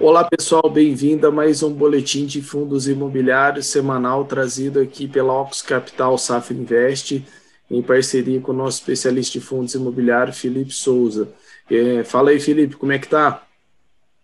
Olá 0.00 0.24
pessoal, 0.24 0.68
bem-vindo 0.68 1.24
a 1.24 1.30
mais 1.30 1.62
um 1.62 1.72
boletim 1.72 2.26
de 2.26 2.42
fundos 2.42 2.88
imobiliários 2.88 3.66
semanal 3.66 4.24
trazido 4.24 4.80
aqui 4.80 5.06
pela 5.06 5.32
Ox 5.40 5.62
Capital 5.62 6.18
Saf 6.18 6.52
Invest, 6.52 7.24
em 7.70 7.80
parceria 7.80 8.40
com 8.40 8.50
o 8.50 8.56
nosso 8.56 8.80
especialista 8.80 9.38
de 9.38 9.44
fundos 9.44 9.72
imobiliários, 9.72 10.40
Felipe 10.40 10.72
Souza. 10.72 11.32
É, 11.70 12.02
fala 12.02 12.30
aí, 12.30 12.40
Felipe, 12.40 12.74
como 12.74 12.90
é 12.90 12.98
que 12.98 13.06
tá? 13.06 13.46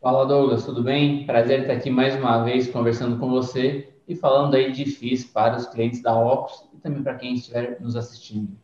Fala, 0.01 0.27
Douglas, 0.27 0.64
tudo 0.64 0.83
bem? 0.83 1.25
Prazer 1.25 1.61
estar 1.61 1.75
aqui 1.75 1.89
mais 1.89 2.17
uma 2.17 2.43
vez 2.43 2.69
conversando 2.69 3.17
com 3.19 3.31
você 3.31 3.89
e 4.09 4.17
falando 4.17 4.57
aí 4.57 4.73
de 4.73 4.87
FIIs 4.87 5.25
para 5.27 5.57
os 5.57 5.67
clientes 5.67 6.03
da 6.03 6.19
Ox 6.19 6.65
e 6.75 6.79
também 6.79 7.01
para 7.01 7.15
quem 7.15 7.35
estiver 7.35 7.81
nos 7.81 7.95
assistindo. 7.95 8.57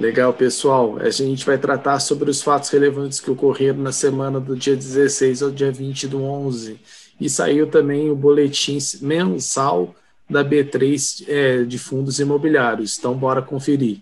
Legal, 0.00 0.32
pessoal. 0.32 0.96
A 0.98 1.10
gente 1.10 1.44
vai 1.44 1.58
tratar 1.58 2.00
sobre 2.00 2.30
os 2.30 2.40
fatos 2.40 2.70
relevantes 2.70 3.20
que 3.20 3.30
ocorreram 3.30 3.80
na 3.80 3.92
semana 3.92 4.40
do 4.40 4.56
dia 4.56 4.74
16 4.74 5.42
ao 5.42 5.50
dia 5.50 5.70
20 5.70 6.08
do 6.08 6.22
11. 6.22 6.80
E 7.20 7.28
saiu 7.28 7.66
também 7.66 8.10
o 8.10 8.16
boletim 8.16 8.78
mensal 9.02 9.94
da 10.28 10.42
B3 10.42 11.26
é, 11.28 11.64
de 11.64 11.78
fundos 11.78 12.18
imobiliários. 12.18 12.98
Então, 12.98 13.14
bora 13.14 13.42
conferir. 13.42 13.98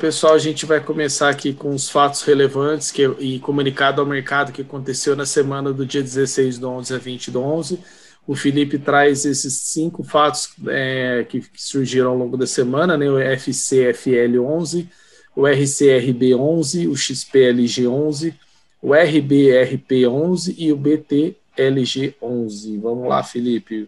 Pessoal, 0.00 0.32
a 0.32 0.38
gente 0.38 0.64
vai 0.64 0.80
começar 0.80 1.28
aqui 1.28 1.52
com 1.52 1.68
os 1.70 1.90
fatos 1.90 2.22
relevantes 2.22 2.90
que, 2.90 3.02
e 3.18 3.38
comunicado 3.38 4.00
ao 4.00 4.06
mercado 4.06 4.50
que 4.50 4.62
aconteceu 4.62 5.14
na 5.14 5.26
semana 5.26 5.74
do 5.74 5.84
dia 5.84 6.02
16 6.02 6.58
do 6.58 6.70
11 6.70 6.94
a 6.94 6.98
20 6.98 7.30
do 7.30 7.42
11. 7.42 7.78
O 8.26 8.34
Felipe 8.34 8.78
traz 8.78 9.26
esses 9.26 9.52
cinco 9.52 10.02
fatos 10.02 10.54
é, 10.68 11.26
que, 11.28 11.40
que, 11.40 11.62
surgiram 11.62 12.12
ao 12.12 12.16
longo 12.16 12.38
da 12.38 12.46
semana, 12.46 12.96
né? 12.96 13.10
o 13.10 13.16
FCFL11, 13.16 14.88
o 15.36 15.42
RCRB11, 15.42 16.88
o 16.88 16.92
XPLG11, 16.92 18.32
o 18.80 18.92
RBRP11 18.92 20.54
e 20.56 20.72
o 20.72 20.78
BTLG11. 20.78 22.80
Vamos 22.80 23.06
lá, 23.06 23.22
Felipe. 23.22 23.86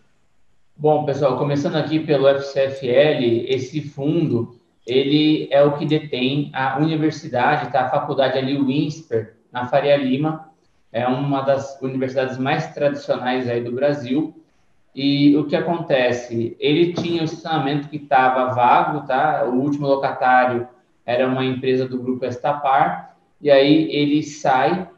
Bom, 0.77 1.07
pessoal, 1.07 1.39
começando 1.39 1.77
aqui 1.77 2.01
pelo 2.01 2.29
FCFL, 2.29 3.47
esse 3.49 3.81
fundo 3.81 4.61
ele 4.87 5.49
é 5.51 5.63
o 5.63 5.77
que 5.77 5.87
detém 5.87 6.51
a 6.53 6.79
universidade, 6.79 7.71
tá? 7.71 7.83
a 7.83 7.91
faculdade 7.91 8.39
ali, 8.39 8.57
o 8.57 8.71
INSPER, 8.71 9.37
na 9.53 9.67
Faria 9.67 9.97
Lima, 9.97 10.51
é 10.93 11.07
uma 11.07 11.43
das 11.43 11.81
universidades 11.81 12.37
mais 12.39 12.73
tradicionais 12.75 13.49
aí 13.49 13.63
do 13.63 13.73
Brasil. 13.73 14.35
E 14.95 15.35
o 15.37 15.47
que 15.47 15.57
acontece? 15.57 16.57
Ele 16.61 16.93
tinha 16.93 17.23
o 17.23 17.25
estacionamento 17.25 17.89
que 17.89 17.97
estava 17.97 18.53
vago, 18.53 19.07
tá? 19.07 19.45
O 19.45 19.55
último 19.55 19.87
locatário 19.87 20.69
era 21.07 21.27
uma 21.27 21.45
empresa 21.45 21.89
do 21.89 21.99
grupo 21.99 22.27
Estapar, 22.27 23.17
e 23.41 23.51
aí 23.51 23.91
ele 23.91 24.23
sai 24.23 24.89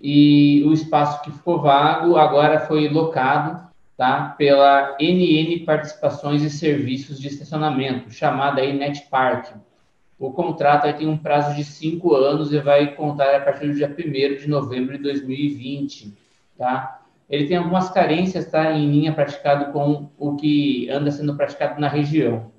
e 0.00 0.62
o 0.66 0.72
espaço 0.72 1.22
que 1.22 1.30
ficou 1.30 1.60
vago 1.60 2.16
agora 2.16 2.60
foi 2.60 2.88
locado 2.88 3.65
tá? 3.96 4.34
pela 4.36 4.96
NN 5.00 5.64
Participações 5.64 6.42
e 6.42 6.50
Serviços 6.50 7.18
de 7.18 7.28
Estacionamento, 7.28 8.10
chamada 8.10 8.60
aí 8.60 8.72
NetPark. 8.72 9.54
O 10.18 10.32
contrato 10.32 10.90
tem 10.96 11.06
um 11.06 11.18
prazo 11.18 11.54
de 11.54 11.64
cinco 11.64 12.14
anos 12.14 12.52
e 12.52 12.58
vai 12.58 12.94
contar 12.94 13.34
a 13.36 13.40
partir 13.40 13.66
do 13.66 13.74
dia 13.74 13.88
1 13.88 14.36
de 14.40 14.48
novembro 14.48 14.96
de 14.96 15.02
2020. 15.02 16.14
Tá? 16.56 17.02
Ele 17.28 17.46
tem 17.46 17.56
algumas 17.56 17.90
carências 17.90 18.50
tá, 18.50 18.72
em 18.72 18.90
linha 18.90 19.12
praticado 19.12 19.72
com 19.72 20.08
o 20.18 20.36
que 20.36 20.88
anda 20.90 21.10
sendo 21.10 21.36
praticado 21.36 21.78
na 21.80 21.88
região. 21.88 22.50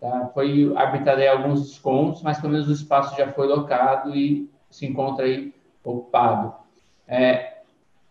Tá? 0.00 0.30
Foi 0.32 0.72
arbitrado 0.76 1.20
aí 1.20 1.26
alguns 1.26 1.62
descontos, 1.62 2.22
mas 2.22 2.38
pelo 2.38 2.52
menos 2.52 2.68
o 2.68 2.72
espaço 2.72 3.16
já 3.16 3.26
foi 3.28 3.48
locado 3.48 4.14
e 4.14 4.48
se 4.70 4.86
encontra 4.86 5.24
aí 5.24 5.52
ocupado. 5.82 6.54
É, 7.08 7.53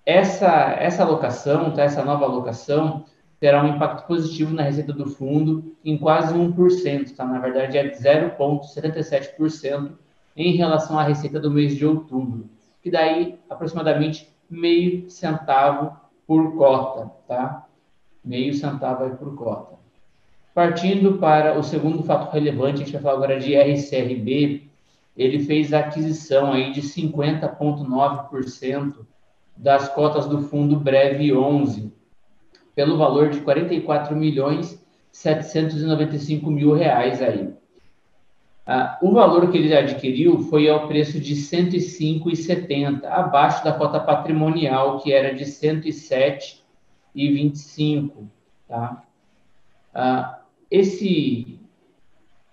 essa, 0.06 0.76
essa 0.80 1.04
alocação, 1.04 1.72
tá, 1.72 1.84
essa 1.84 2.04
nova 2.04 2.26
alocação, 2.26 3.06
terá 3.40 3.64
um 3.64 3.76
impacto 3.76 4.08
positivo 4.08 4.54
na 4.54 4.64
receita 4.64 4.92
do 4.94 5.06
fundo 5.06 5.76
em 5.84 5.98
quase 5.98 6.34
1%, 6.34 7.16
tá? 7.16 7.26
na 7.26 7.40
verdade 7.40 7.78
é 7.78 7.92
0,77% 7.92 9.92
em 10.36 10.56
relação 10.56 10.98
à 10.98 11.04
receita 11.04 11.40
do 11.40 11.52
mês 11.52 11.76
de 11.76 11.86
outubro, 11.86 12.50
que 12.82 12.90
daí 12.90 13.38
aproximadamente 13.50 14.34
meio 14.50 15.08
centavo 15.10 15.96
por 16.26 16.56
cota, 16.56 17.12
tá? 17.28 17.66
Meio 18.24 18.54
centavo 18.54 19.18
por 19.18 19.36
cota. 19.36 19.76
Partindo 20.54 21.18
para 21.18 21.58
o 21.58 21.64
segundo 21.64 22.04
fato 22.04 22.32
relevante, 22.32 22.82
a 22.82 22.86
gente 22.86 22.94
vai 22.94 23.02
falar 23.02 23.16
agora 23.16 23.38
de 23.40 23.56
RCRB, 23.56 24.70
ele 25.18 25.40
fez 25.40 25.74
a 25.74 25.80
aquisição 25.80 26.54
aí 26.54 26.72
de 26.72 26.82
50,9% 26.82 29.06
das 29.56 29.88
cotas 29.90 30.26
do 30.26 30.42
fundo 30.42 30.80
Breve 30.80 31.32
11, 31.34 31.94
pelo 32.76 32.98
valor 32.98 33.30
de 33.30 33.40
44 33.42 34.16
milhões 34.16 34.84
795 35.12 36.50
mil 36.50 36.74
reais 36.74 37.22
aí. 37.22 37.54
Ah, 38.66 38.98
o 39.02 39.12
valor 39.12 39.52
que 39.52 39.58
ele 39.58 39.76
adquiriu 39.76 40.40
foi 40.40 40.70
ao 40.70 40.88
preço 40.88 41.20
de 41.20 41.36
105,70, 41.36 43.04
abaixo 43.06 43.62
da 43.64 43.74
cota 43.74 44.00
patrimonial, 44.00 45.00
que 45.00 45.14
era 45.14 45.36
de 45.36 45.46
107,25. 45.46 48.28
Tá? 48.68 49.04
Ah, 49.94 50.40
esse 50.72 51.60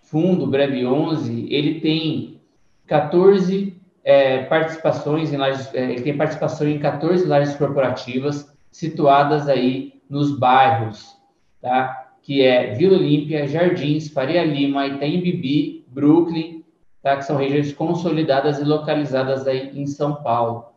fundo 0.03 0.47
Breve 0.47 0.85
11, 0.85 1.47
ele 1.49 1.81
tem 1.81 2.39
14 2.87 3.80
é, 4.05 4.45
participações 4.45 5.33
em 5.33 5.37
lajes, 5.37 5.73
é, 5.75 5.93
ele 5.93 6.03
tem 6.03 6.17
participação 6.17 6.69
em 6.69 6.79
14 6.79 7.27
lajes 7.27 7.57
corporativas 7.57 8.51
situadas 8.71 9.49
aí 9.49 10.01
nos 10.09 10.37
bairros, 10.37 11.17
tá? 11.61 12.13
Que 12.23 12.43
é 12.43 12.75
Vila 12.75 12.97
Olímpia, 12.97 13.47
Jardins, 13.47 14.09
Faria 14.09 14.45
Lima, 14.45 14.87
Itaim 14.87 15.21
Bibi, 15.21 15.85
Brooklyn, 15.89 16.65
tá? 17.03 17.17
Que 17.17 17.25
são 17.25 17.37
regiões 17.37 17.73
consolidadas 17.73 18.59
e 18.59 18.65
localizadas 18.65 19.47
aí 19.47 19.71
em 19.79 19.87
São 19.87 20.23
Paulo. 20.23 20.71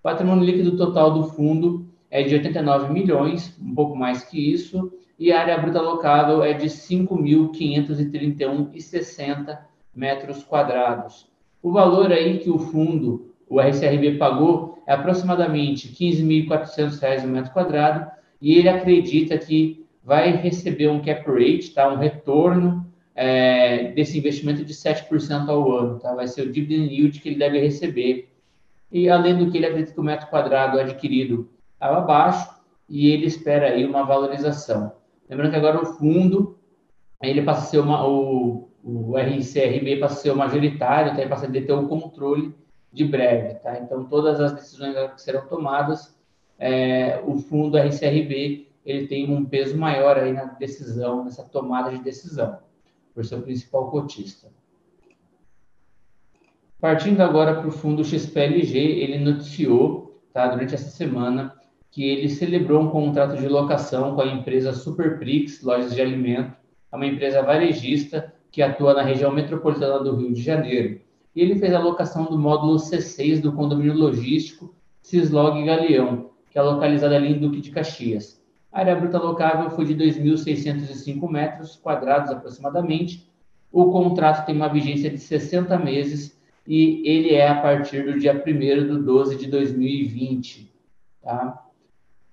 O 0.00 0.02
patrimônio 0.02 0.44
líquido 0.44 0.76
total 0.76 1.12
do 1.12 1.24
fundo 1.24 1.86
é 2.10 2.22
de 2.22 2.34
89 2.34 2.92
milhões, 2.92 3.56
um 3.60 3.74
pouco 3.74 3.96
mais 3.96 4.24
que 4.24 4.52
isso, 4.52 4.92
e 5.18 5.32
a 5.32 5.40
área 5.40 5.58
bruta 5.58 5.80
locável 5.80 6.44
é 6.44 6.52
de 6.52 6.66
5.531,60 6.66 9.58
metros 9.94 10.44
quadrados. 10.44 11.26
O 11.62 11.72
valor 11.72 12.12
aí 12.12 12.38
que 12.38 12.50
o 12.50 12.58
fundo, 12.58 13.34
o 13.48 13.60
RCRB, 13.60 14.18
pagou 14.18 14.76
é 14.86 14.92
aproximadamente 14.92 15.88
R$ 15.88 16.12
15.400 16.12 17.22
no 17.22 17.28
metro 17.28 17.52
quadrado 17.52 18.08
e 18.40 18.54
ele 18.54 18.68
acredita 18.68 19.36
que 19.36 19.84
vai 20.04 20.30
receber 20.30 20.88
um 20.88 21.02
cap 21.02 21.28
rate, 21.28 21.74
tá? 21.74 21.92
um 21.92 21.96
retorno 21.96 22.86
é, 23.14 23.90
desse 23.92 24.16
investimento 24.16 24.64
de 24.64 24.72
7% 24.72 25.48
ao 25.48 25.72
ano. 25.72 25.98
Tá? 25.98 26.14
Vai 26.14 26.28
ser 26.28 26.42
o 26.42 26.52
dividend 26.52 26.94
yield 26.94 27.20
que 27.20 27.28
ele 27.28 27.38
deve 27.38 27.58
receber. 27.58 28.32
E 28.92 29.08
além 29.08 29.36
do 29.36 29.50
que 29.50 29.56
ele 29.56 29.66
acredita 29.66 29.92
que 29.92 30.00
o 30.00 30.04
metro 30.04 30.28
quadrado 30.28 30.78
adquirido 30.78 31.50
estava 31.74 32.00
baixo 32.02 32.48
e 32.88 33.10
ele 33.10 33.26
espera 33.26 33.70
aí 33.70 33.84
uma 33.84 34.04
valorização. 34.04 34.92
Lembrando 35.28 35.50
que 35.50 35.56
agora 35.56 35.82
o 35.82 35.86
fundo 35.86 36.56
ele 37.20 37.42
passa 37.42 37.62
a 37.62 37.64
ser 37.64 37.78
uma, 37.80 38.06
o, 38.06 38.65
o 38.86 39.16
RCRB 39.18 39.96
passa 39.96 40.14
a 40.14 40.18
ser 40.18 40.30
o 40.30 40.36
majoritário, 40.36 41.16
tá? 41.16 41.28
passa 41.28 41.46
a 41.46 41.50
ter 41.50 41.72
o 41.72 41.88
controle 41.88 42.54
de 42.92 43.04
breve. 43.04 43.56
Tá? 43.56 43.80
Então, 43.80 44.04
todas 44.04 44.40
as 44.40 44.52
decisões 44.52 44.94
que 45.12 45.20
serão 45.20 45.44
tomadas, 45.48 46.16
é, 46.56 47.20
o 47.26 47.36
fundo 47.36 47.76
RCRB 47.76 48.68
ele 48.84 49.08
tem 49.08 49.28
um 49.28 49.44
peso 49.44 49.76
maior 49.76 50.16
aí 50.16 50.32
na 50.32 50.44
decisão, 50.44 51.24
nessa 51.24 51.42
tomada 51.42 51.90
de 51.90 51.98
decisão, 51.98 52.60
por 53.12 53.24
ser 53.24 53.34
o 53.34 53.42
principal 53.42 53.90
cotista. 53.90 54.46
Partindo 56.80 57.20
agora 57.22 57.56
para 57.56 57.66
o 57.66 57.72
fundo 57.72 58.04
XPLG, 58.04 58.78
ele 58.78 59.18
noticiou 59.18 60.22
tá, 60.32 60.46
durante 60.46 60.76
essa 60.76 60.90
semana 60.90 61.52
que 61.90 62.04
ele 62.08 62.28
celebrou 62.28 62.82
um 62.82 62.90
contrato 62.90 63.36
de 63.36 63.48
locação 63.48 64.14
com 64.14 64.20
a 64.20 64.26
empresa 64.26 64.72
Superprix 64.72 65.60
Lojas 65.62 65.92
de 65.92 66.00
Alimento, 66.00 66.54
uma 66.92 67.06
empresa 67.06 67.42
varejista 67.42 68.32
que 68.56 68.62
atua 68.62 68.94
na 68.94 69.02
região 69.02 69.30
metropolitana 69.30 70.02
do 70.02 70.16
Rio 70.16 70.32
de 70.32 70.40
Janeiro. 70.40 70.98
E 71.34 71.42
ele 71.42 71.56
fez 71.56 71.74
a 71.74 71.78
locação 71.78 72.24
do 72.24 72.38
módulo 72.38 72.76
C6 72.76 73.42
do 73.42 73.52
condomínio 73.52 73.92
logístico 73.92 74.74
Cislog 75.02 75.62
Galeão, 75.62 76.30
que 76.50 76.58
é 76.58 76.62
localizado 76.62 77.14
ali 77.14 77.34
em 77.34 77.38
Duque 77.38 77.60
de 77.60 77.70
Caxias. 77.70 78.42
A 78.72 78.78
área 78.80 78.96
bruta 78.96 79.18
locável 79.18 79.68
foi 79.68 79.84
de 79.84 79.94
2.605 79.94 81.30
metros 81.30 81.76
quadrados 81.76 82.30
aproximadamente. 82.30 83.30
O 83.70 83.92
contrato 83.92 84.46
tem 84.46 84.56
uma 84.56 84.72
vigência 84.72 85.10
de 85.10 85.18
60 85.18 85.78
meses 85.78 86.40
e 86.66 87.06
ele 87.06 87.34
é 87.34 87.46
a 87.46 87.60
partir 87.60 88.10
do 88.10 88.18
dia 88.18 88.32
1 88.32 88.96
de 88.96 89.02
12 89.02 89.36
de 89.36 89.48
2020. 89.48 90.72
Tá? 91.22 91.62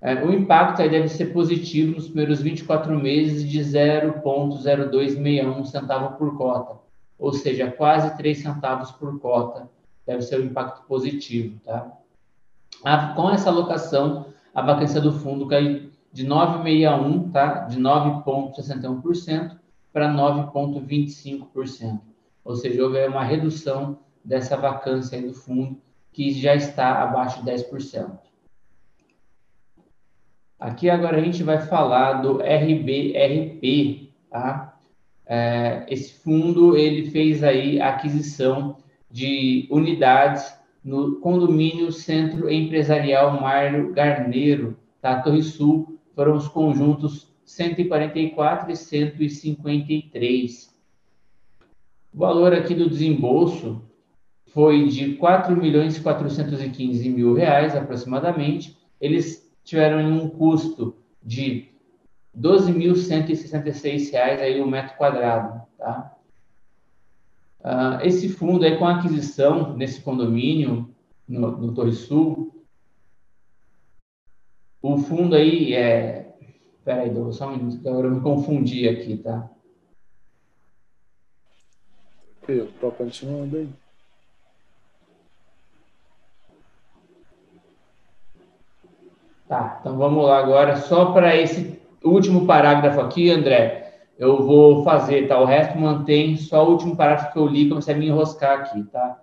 É, 0.05 0.21
o 0.21 0.33
impacto 0.33 0.81
aí 0.81 0.89
deve 0.89 1.07
ser 1.07 1.27
positivo 1.27 1.95
nos 1.95 2.07
primeiros 2.07 2.41
24 2.41 2.94
meses 3.00 3.50
de 3.50 3.61
0,0261 3.61 5.63
centavo 5.63 6.17
por 6.17 6.38
cota, 6.38 6.77
ou 7.17 7.31
seja, 7.31 7.71
quase 7.71 8.17
3 8.17 8.38
centavos 8.38 8.91
por 8.91 9.17
cota 9.21 9.69
deve 10.05 10.21
ser 10.21 10.41
o 10.41 10.44
um 10.44 10.47
impacto 10.47 10.85
positivo, 10.88 11.57
tá? 11.63 11.89
A, 12.83 13.13
com 13.13 13.29
essa 13.29 13.50
alocação, 13.50 14.25
a 14.53 14.61
vacância 14.61 15.00
do 15.00 15.13
fundo 15.13 15.47
cai 15.47 15.89
de 16.11 16.27
9,61, 16.27 17.31
tá? 17.31 17.61
De 17.61 17.79
9,61% 17.79 19.57
para 19.94 20.13
9,25%. 20.13 22.01
Ou 22.44 22.57
seja, 22.57 22.83
houve 22.83 23.07
uma 23.07 23.23
redução 23.23 23.97
dessa 24.21 24.57
vacância 24.57 25.21
do 25.21 25.33
fundo, 25.33 25.77
que 26.11 26.33
já 26.33 26.53
está 26.53 27.01
abaixo 27.01 27.41
de 27.41 27.50
10%. 27.50 28.32
Aqui 30.63 30.89
agora 30.89 31.18
a 31.18 31.21
gente 31.21 31.44
vai 31.44 31.60
falar 31.60 32.21
do 32.21 32.38
RBRP, 32.38 34.13
tá? 34.30 34.80
É, 35.25 35.86
esse 35.89 36.13
fundo 36.13 36.77
ele 36.77 37.12
fez 37.12 37.44
aí 37.44 37.81
a 37.81 37.89
aquisição 37.89 38.77
de 39.12 39.68
unidades 39.69 40.57
no 40.81 41.19
condomínio 41.19 41.92
Centro 41.92 42.50
Empresarial 42.50 43.42
Mário 43.42 43.92
Garneiro, 43.92 44.77
tá? 45.01 45.21
Torre 45.21 45.44
Sul, 45.44 46.00
foram 46.15 46.38
os 46.38 46.48
conjuntos 46.48 47.27
144 47.44 48.71
e 48.71 48.77
153. 48.77 50.74
O 52.13 52.19
valor 52.19 52.54
aqui 52.54 52.74
do 52.74 52.89
desembolso 52.89 53.81
foi 54.54 54.88
de 54.88 55.15
4 55.15 55.57
milhões 55.57 56.00
415 56.00 57.10
mil 57.10 57.33
reais 57.33 57.75
aproximadamente. 57.75 58.77
Eles 59.01 59.42
tiveram 59.63 60.00
um 60.00 60.30
custo 60.30 60.95
de 61.21 61.69
R$ 62.36 62.42
12.166 62.42 64.15
aí 64.15 64.60
o 64.60 64.65
um 64.65 64.69
metro 64.69 64.98
quadrado, 64.98 65.62
tá? 65.77 66.15
Uh, 67.60 68.01
esse 68.04 68.27
fundo 68.27 68.65
aí 68.65 68.77
com 68.77 68.86
a 68.86 68.98
aquisição 68.98 69.75
nesse 69.77 70.01
condomínio 70.01 70.94
no, 71.27 71.51
no 71.51 71.74
Torre 71.74 71.94
Sul, 71.94 72.54
o 74.81 74.98
fundo 74.98 75.33
aí 75.36 75.74
é, 75.74 76.36
peraí, 76.83 77.10
só 77.31 77.48
um 77.48 77.57
minuto, 77.57 77.88
agora 77.88 78.07
eu 78.07 78.15
me 78.15 78.21
confundi 78.21 78.89
aqui, 78.89 79.15
tá? 79.18 79.50
Eu 82.45 82.69
tô 82.74 82.92
continuando 82.92 83.56
aí. 83.56 83.69
Tá, 89.53 89.77
então 89.79 89.95
vamos 90.00 90.25
lá 90.25 90.39
agora, 90.39 90.77
só 90.77 91.11
para 91.11 91.35
esse 91.35 91.79
último 92.03 92.47
parágrafo 92.47 93.00
aqui, 93.00 93.29
André, 93.29 94.07
eu 94.17 94.41
vou 94.41 94.83
fazer, 94.83 95.27
tá? 95.27 95.39
O 95.39 95.45
resto 95.45 95.77
mantém, 95.77 96.35
só 96.38 96.65
o 96.65 96.71
último 96.71 96.95
parágrafo 96.95 97.31
que 97.31 97.38
eu 97.38 97.45
li, 97.45 97.69
comecei 97.69 97.94
a 97.94 97.97
me 98.00 98.07
enroscar 98.07 98.61
aqui, 98.61 98.83
tá? 98.85 99.21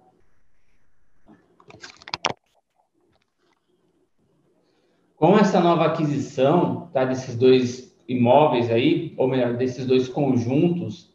Com 5.17 5.37
essa 5.37 5.59
nova 5.59 5.87
aquisição, 5.87 6.88
tá, 6.93 7.05
desses 7.05 7.35
dois 7.35 8.00
imóveis 8.09 8.71
aí, 8.71 9.12
ou 9.17 9.27
melhor, 9.27 9.55
desses 9.55 9.85
dois 9.85 10.06
conjuntos, 10.06 11.12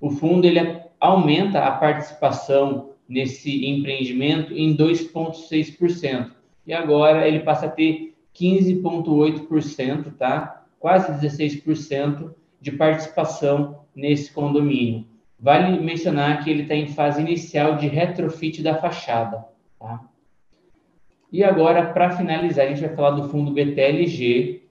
o 0.00 0.10
fundo 0.10 0.44
ele 0.44 0.82
aumenta 0.98 1.60
a 1.60 1.70
participação 1.70 2.90
nesse 3.08 3.64
empreendimento 3.64 4.52
em 4.52 4.76
2,6%. 4.76 6.32
E 6.66 6.72
agora 6.72 7.28
ele 7.28 7.38
passa 7.38 7.66
a 7.66 7.70
ter 7.70 8.17
15,8%, 8.38 10.12
tá? 10.16 10.64
Quase 10.78 11.12
16% 11.12 12.32
de 12.60 12.72
participação 12.72 13.80
nesse 13.94 14.32
condomínio. 14.32 15.06
Vale 15.40 15.80
mencionar 15.80 16.42
que 16.42 16.50
ele 16.50 16.62
está 16.62 16.74
em 16.74 16.88
fase 16.88 17.20
inicial 17.20 17.76
de 17.76 17.86
retrofit 17.86 18.62
da 18.62 18.74
fachada, 18.76 19.44
tá? 19.78 20.04
E 21.30 21.44
agora, 21.44 21.92
para 21.92 22.16
finalizar, 22.16 22.66
a 22.66 22.68
gente 22.68 22.80
vai 22.80 22.94
falar 22.94 23.10
do 23.10 23.28
fundo 23.28 23.52
BTLG, 23.52 24.62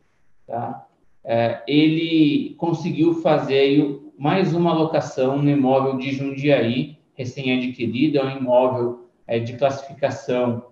tá? 0.46 0.88
É, 1.24 1.62
ele 1.68 2.56
conseguiu 2.58 3.16
fazer 3.22 4.02
mais 4.18 4.56
uma 4.56 4.72
alocação 4.72 5.38
no 5.38 5.50
imóvel 5.50 5.98
de 5.98 6.12
Jundiaí, 6.12 6.98
recém-adquirido, 7.14 8.18
é 8.18 8.24
um 8.24 8.38
imóvel 8.38 9.08
é, 9.28 9.40
de 9.40 9.58
classificação 9.58 10.68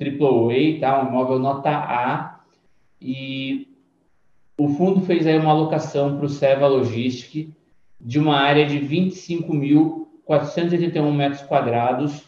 AAA, 0.00 0.80
tá? 0.80 1.02
um 1.02 1.08
imóvel 1.08 1.38
nota 1.38 1.70
A, 1.70 2.33
e 3.04 3.68
o 4.56 4.68
fundo 4.70 5.02
fez 5.02 5.26
aí 5.26 5.38
uma 5.38 5.50
alocação 5.50 6.16
para 6.16 6.24
o 6.24 6.28
Seva 6.28 6.66
Logistic 6.66 7.50
de 8.00 8.18
uma 8.18 8.36
área 8.36 8.64
de 8.64 8.80
25.481 8.80 11.12
metros 11.12 11.42
quadrados. 11.42 12.22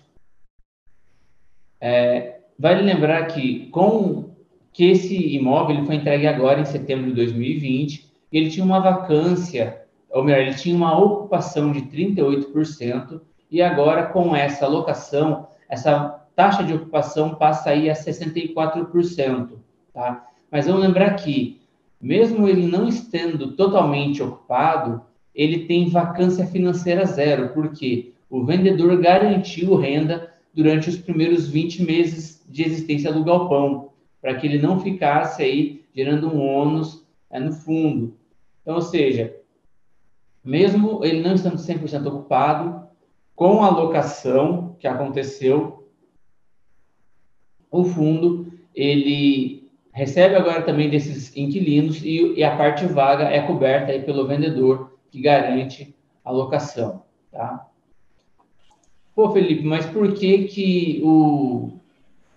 É, 1.81 2.41
vale 2.59 2.83
lembrar 2.83 3.25
que 3.29 3.71
com 3.71 4.37
que 4.71 4.85
esse 4.85 5.17
imóvel 5.35 5.77
ele 5.77 5.87
foi 5.87 5.95
entregue 5.95 6.27
agora 6.27 6.61
em 6.61 6.67
setembro 6.67 7.07
de 7.07 7.15
2020 7.15 8.13
e 8.31 8.37
ele 8.37 8.51
tinha 8.51 8.67
uma 8.67 8.81
vacância, 8.81 9.83
ou 10.11 10.23
melhor, 10.23 10.43
ele 10.43 10.55
tinha 10.55 10.77
uma 10.77 10.99
ocupação 10.99 11.73
de 11.73 11.81
38% 11.81 13.23
e 13.51 13.63
agora 13.63 14.09
com 14.09 14.37
essa 14.37 14.67
alocação, 14.67 15.49
essa 15.71 16.23
taxa 16.35 16.63
de 16.63 16.75
ocupação 16.75 17.35
passa 17.37 17.71
aí 17.71 17.89
a 17.89 17.95
64%, 17.95 19.53
tá? 19.95 20.27
Mas 20.51 20.67
vamos 20.67 20.83
lembrar 20.83 21.15
que, 21.15 21.61
mesmo 22.01 22.49
ele 22.49 22.67
não 22.67 22.89
estando 22.89 23.53
totalmente 23.53 24.23
ocupado, 24.23 25.03
ele 25.35 25.67
tem 25.67 25.89
vacância 25.89 26.47
financeira 26.47 27.05
zero, 27.05 27.51
porque 27.51 28.13
o 28.31 28.45
vendedor 28.45 29.01
garantiu 29.01 29.77
renda 29.77 30.33
durante 30.55 30.89
os 30.89 30.97
primeiros 30.97 31.49
20 31.49 31.83
meses 31.83 32.43
de 32.49 32.65
existência 32.65 33.13
do 33.13 33.25
galpão, 33.25 33.91
para 34.21 34.35
que 34.35 34.47
ele 34.47 34.59
não 34.59 34.81
ficasse 34.81 35.43
aí 35.43 35.85
gerando 35.95 36.29
um 36.29 36.41
ônus 36.41 37.07
é, 37.31 37.39
no 37.39 37.53
fundo. 37.53 38.17
Então, 38.63 38.77
ou 38.77 38.83
seja, 38.83 39.37
mesmo 40.43 41.05
ele 41.05 41.21
não 41.21 41.35
estando 41.35 41.57
100% 41.57 42.07
ocupado, 42.07 42.87
com 43.35 43.63
a 43.63 43.69
locação 43.69 44.75
que 44.79 44.89
aconteceu, 44.89 45.87
o 47.71 47.85
fundo 47.85 48.53
ele 48.75 49.56
recebe 49.97 50.35
agora 50.35 50.61
também 50.61 50.91
desses 50.91 51.35
inquilinos 51.35 52.05
e, 52.05 52.35
e, 52.35 52.45
a 52.45 52.55
parte 52.55 52.85
vaga 52.85 53.25
é 53.25 53.41
coberta 53.41 53.93
aí 53.93 54.03
pelo 54.03 54.27
vendedor 54.27 54.93
que 55.11 55.23
garante 55.23 55.97
a 56.23 56.31
locação, 56.31 57.03
tá? 57.33 57.67
Pô, 59.15 59.31
Felipe, 59.31 59.65
mas 59.65 59.87
por 59.87 60.13
que 60.13 60.45
que 60.45 61.01
o 61.03 61.71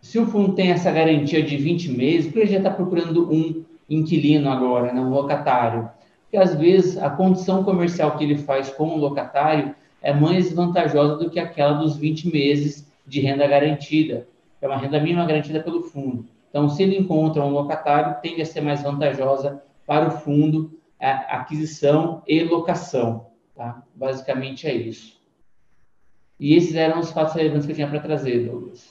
se 0.02 0.18
o 0.18 0.26
fundo 0.26 0.56
tem 0.56 0.72
essa 0.72 0.90
garantia 0.90 1.44
de 1.44 1.58
20 1.58 1.92
meses, 1.92 2.28
por 2.28 2.36
que 2.36 2.40
ele 2.40 2.52
já 2.52 2.60
está 2.60 2.70
procurando 2.70 3.30
um 3.30 3.66
inquilino 3.90 4.50
agora, 4.50 4.94
né, 4.94 5.02
um 5.02 5.10
locatário? 5.10 5.90
Porque 6.22 6.38
às 6.38 6.56
vezes 6.56 6.98
a 6.98 7.10
condição 7.10 7.66
comercial 7.66 8.18
que 8.18 8.24
ele 8.24 8.38
faz 8.38 8.70
com 8.70 8.88
o 8.88 8.98
locatário 8.98 9.76
é 10.02 10.14
mais 10.14 10.54
vantajosa 10.54 11.18
do 11.18 11.30
que 11.30 11.42
aquela 11.42 11.74
dos 11.74 11.98
20 11.98 12.32
meses 12.32 12.90
de 13.06 13.20
renda 13.20 13.46
garantida, 13.46 14.26
é 14.62 14.68
uma 14.68 14.78
renda 14.78 14.98
mínima 15.02 15.26
garantida 15.26 15.60
pelo 15.60 15.82
fundo. 15.82 16.26
Então, 16.50 16.68
se 16.68 16.84
ele 16.84 16.98
encontra 16.98 17.44
um 17.44 17.52
locatário, 17.52 18.22
tende 18.22 18.42
a 18.42 18.46
ser 18.46 18.62
mais 18.62 18.82
vantajosa 18.82 19.62
para 19.86 20.08
o 20.08 20.12
fundo 20.12 20.80
a 21.00 21.38
aquisição 21.38 22.22
e 22.28 22.44
locação. 22.44 23.28
Tá? 23.56 23.82
Basicamente 23.96 24.68
é 24.68 24.74
isso. 24.74 25.18
E 26.40 26.56
esses 26.56 26.76
eram 26.76 27.00
os 27.00 27.12
fatos 27.12 27.34
relevantes 27.34 27.66
que 27.66 27.72
eu 27.72 27.76
tinha 27.76 27.88
para 27.88 28.00
trazer, 28.00 28.46
Douglas. 28.46 28.88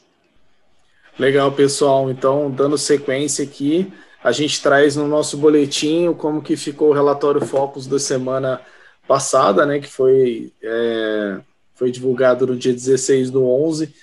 Legal, 1.19 1.50
pessoal. 1.53 2.11
Então, 2.11 2.50
dando 2.50 2.79
sequência 2.79 3.45
aqui, 3.45 3.93
a 4.23 4.31
gente 4.33 4.62
traz 4.62 4.97
no 4.97 5.09
nosso 5.09 5.37
boletim 5.37 6.12
como 6.15 6.43
que 6.43 6.57
ficou 6.57 6.91
o 6.91 6.93
relatório 6.93 7.45
Focus 7.45 7.87
da 7.87 7.99
semana 7.99 8.61
passada, 9.07 9.65
né, 9.65 9.81
que 9.81 9.88
foi, 9.88 10.53
é, 10.62 11.41
foi 11.75 11.91
divulgado 11.91 12.47
no 12.47 12.57
dia 12.57 12.73
16 12.73 13.31
do 13.31 13.47
11. 13.47 13.95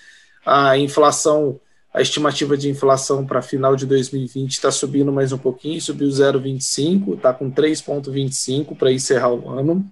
A 0.45 0.77
inflação 0.77 1.59
a 1.95 2.01
estimativa 2.01 2.57
de 2.57 2.69
inflação 2.69 3.25
para 3.25 3.41
final 3.41 3.73
de 3.73 3.85
2020 3.85 4.51
está 4.51 4.69
subindo 4.69 5.13
mais 5.13 5.31
um 5.31 5.37
pouquinho, 5.37 5.79
subiu 5.79 6.09
0,25, 6.09 7.15
está 7.15 7.33
com 7.33 7.49
3,25 7.49 8.75
para 8.75 8.91
encerrar 8.91 9.31
o 9.31 9.49
ano. 9.49 9.89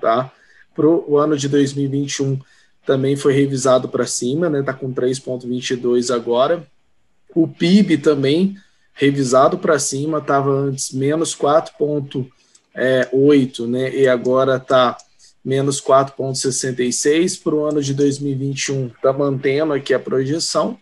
Tá? 0.00 0.32
Para 0.74 0.88
o 0.88 1.16
ano 1.16 1.36
de 1.36 1.48
2021 1.48 2.40
também 2.84 3.14
foi 3.14 3.34
revisado 3.34 3.88
para 3.88 4.04
cima, 4.04 4.48
está 4.48 4.58
né? 4.58 4.64
Tá 4.64 4.74
com 4.74 4.92
3,22 4.92 6.12
agora. 6.12 6.66
O 7.32 7.46
PIB 7.46 7.98
também 7.98 8.56
revisado 8.92 9.58
para 9.58 9.78
cima, 9.78 10.18
estava 10.18 10.50
antes 10.50 10.92
menos 10.92 11.36
4,8, 11.36 13.68
né? 13.68 13.94
E 13.94 14.08
agora 14.08 14.56
está 14.56 14.98
menos 15.44 15.80
4,66 15.80 17.40
para 17.40 17.54
o 17.54 17.64
ano 17.64 17.80
de 17.80 17.94
2021, 17.94 18.88
está 18.88 19.12
mantendo 19.12 19.72
aqui 19.72 19.94
a 19.94 20.00
projeção. 20.00 20.76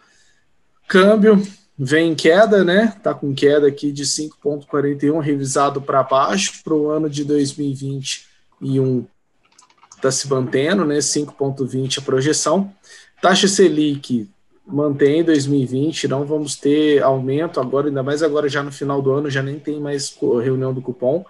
Câmbio 0.88 1.42
vem 1.78 2.12
em 2.12 2.14
queda, 2.14 2.64
né? 2.64 2.94
Está 2.96 3.12
com 3.12 3.34
queda 3.34 3.66
aqui 3.66 3.92
de 3.92 4.04
5,41, 4.04 5.20
revisado 5.20 5.82
para 5.82 6.02
baixo 6.02 6.62
para 6.62 6.74
o 6.74 6.88
ano 6.88 7.10
de 7.10 7.24
2021. 7.24 9.06
Está 9.94 10.10
se 10.10 10.28
mantendo, 10.28 10.84
né? 10.84 10.98
5,20 10.98 11.98
a 11.98 12.02
projeção. 12.02 12.72
Taxa 13.20 13.48
Selic 13.48 14.28
mantém 14.66 15.22
2020, 15.22 16.08
não 16.08 16.24
vamos 16.24 16.56
ter 16.56 17.02
aumento 17.02 17.60
agora, 17.60 17.86
ainda 17.86 18.02
mais 18.02 18.22
agora 18.22 18.48
já 18.48 18.62
no 18.62 18.72
final 18.72 19.00
do 19.00 19.12
ano, 19.12 19.30
já 19.30 19.42
nem 19.42 19.60
tem 19.60 19.78
mais 19.78 20.16
reunião 20.42 20.74
do 20.74 20.82
cupom. 20.82 21.24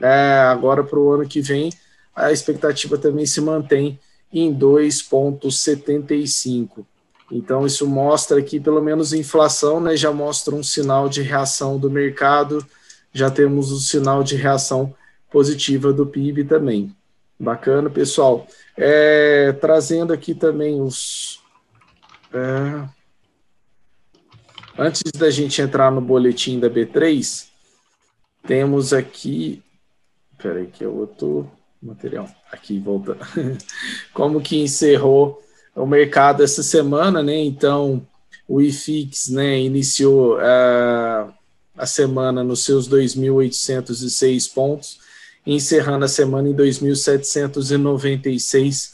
É, 0.00 0.46
agora 0.50 0.82
para 0.82 0.98
o 0.98 1.12
ano 1.12 1.28
que 1.28 1.42
vem, 1.42 1.70
a 2.16 2.32
expectativa 2.32 2.96
também 2.96 3.26
se 3.26 3.40
mantém 3.40 4.00
em 4.32 4.54
2,75. 4.54 6.86
Então, 7.30 7.64
isso 7.64 7.86
mostra 7.86 8.42
que, 8.42 8.58
pelo 8.58 8.82
menos, 8.82 9.12
inflação 9.12 9.80
né, 9.80 9.96
já 9.96 10.10
mostra 10.10 10.54
um 10.54 10.62
sinal 10.62 11.08
de 11.08 11.22
reação 11.22 11.78
do 11.78 11.88
mercado, 11.88 12.66
já 13.12 13.30
temos 13.30 13.70
um 13.70 13.78
sinal 13.78 14.24
de 14.24 14.34
reação 14.34 14.94
positiva 15.30 15.92
do 15.92 16.04
PIB 16.04 16.44
também. 16.44 16.94
Bacana, 17.38 17.88
pessoal. 17.88 18.46
É, 18.76 19.52
trazendo 19.52 20.12
aqui 20.12 20.34
também 20.34 20.80
os. 20.80 21.40
É, 22.32 22.88
antes 24.76 25.02
da 25.12 25.30
gente 25.30 25.62
entrar 25.62 25.90
no 25.90 26.00
boletim 26.00 26.58
da 26.58 26.68
B3, 26.68 27.46
temos 28.46 28.92
aqui. 28.92 29.62
Espera 30.32 30.58
aí, 30.58 30.66
que 30.66 30.82
é 30.84 30.88
outro 30.88 31.50
material. 31.80 32.28
Aqui, 32.50 32.78
volta. 32.78 33.16
Como 34.12 34.40
que 34.40 34.60
encerrou 34.60 35.42
o 35.80 35.86
mercado 35.86 36.42
essa 36.42 36.62
semana, 36.62 37.22
né? 37.22 37.36
Então, 37.36 38.06
o 38.46 38.60
IFIX, 38.60 39.30
né, 39.30 39.58
iniciou 39.60 40.36
uh, 40.36 41.32
a 41.76 41.86
semana 41.86 42.44
nos 42.44 42.64
seus 42.64 42.88
2.806 42.88 44.52
pontos, 44.52 44.98
encerrando 45.46 46.04
a 46.04 46.08
semana 46.08 46.48
em 46.48 46.54
2.796 46.54 48.90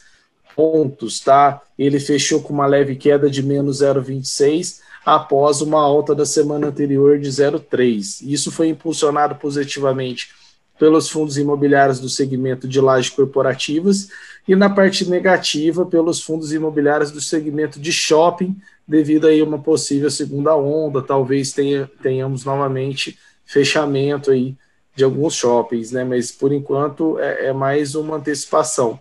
pontos, 0.55 1.19
tá? 1.21 1.63
Ele 1.79 1.99
fechou 1.99 2.41
com 2.41 2.53
uma 2.53 2.67
leve 2.67 2.95
queda 2.97 3.29
de 3.29 3.43
menos 3.43 3.83
0,26 3.83 4.79
após 5.05 5.61
uma 5.61 5.81
alta 5.81 6.15
da 6.15 6.25
semana 6.25 6.69
anterior 6.69 7.19
de 7.19 7.29
0,3. 7.29 8.23
Isso 8.23 8.51
foi 8.51 8.69
impulsionado 8.69 9.35
positivamente 9.37 10.31
pelos 10.79 11.09
fundos 11.09 11.39
imobiliários 11.39 12.01
do 12.01 12.09
segmento 12.09 12.69
de 12.69 12.81
lajes 12.81 13.11
corporativas 13.11 14.09
e 14.47 14.55
na 14.55 14.69
parte 14.69 15.09
negativa 15.09 15.85
pelos 15.85 16.23
fundos 16.23 16.53
imobiliários 16.53 17.11
do 17.11 17.21
segmento 17.21 17.81
de 17.81 17.93
shopping, 17.93 18.57
devido 18.87 19.27
aí 19.27 19.41
a 19.41 19.45
uma 19.45 19.59
possível 19.59 20.11
segunda 20.11 20.55
onda, 20.55 21.03
talvez 21.03 21.53
tenha, 21.53 21.91
tenhamos 22.03 22.45
novamente 22.45 23.19
fechamento 23.45 24.31
aí 24.31 24.55
de 24.95 25.05
alguns 25.05 25.35
shoppings, 25.35 25.93
né? 25.93 26.05
Mas 26.05 26.31
por 26.31 26.53
enquanto 26.53 27.19
é, 27.19 27.47
é 27.47 27.53
mais 27.53 27.95
uma 27.95 28.17
antecipação. 28.17 28.99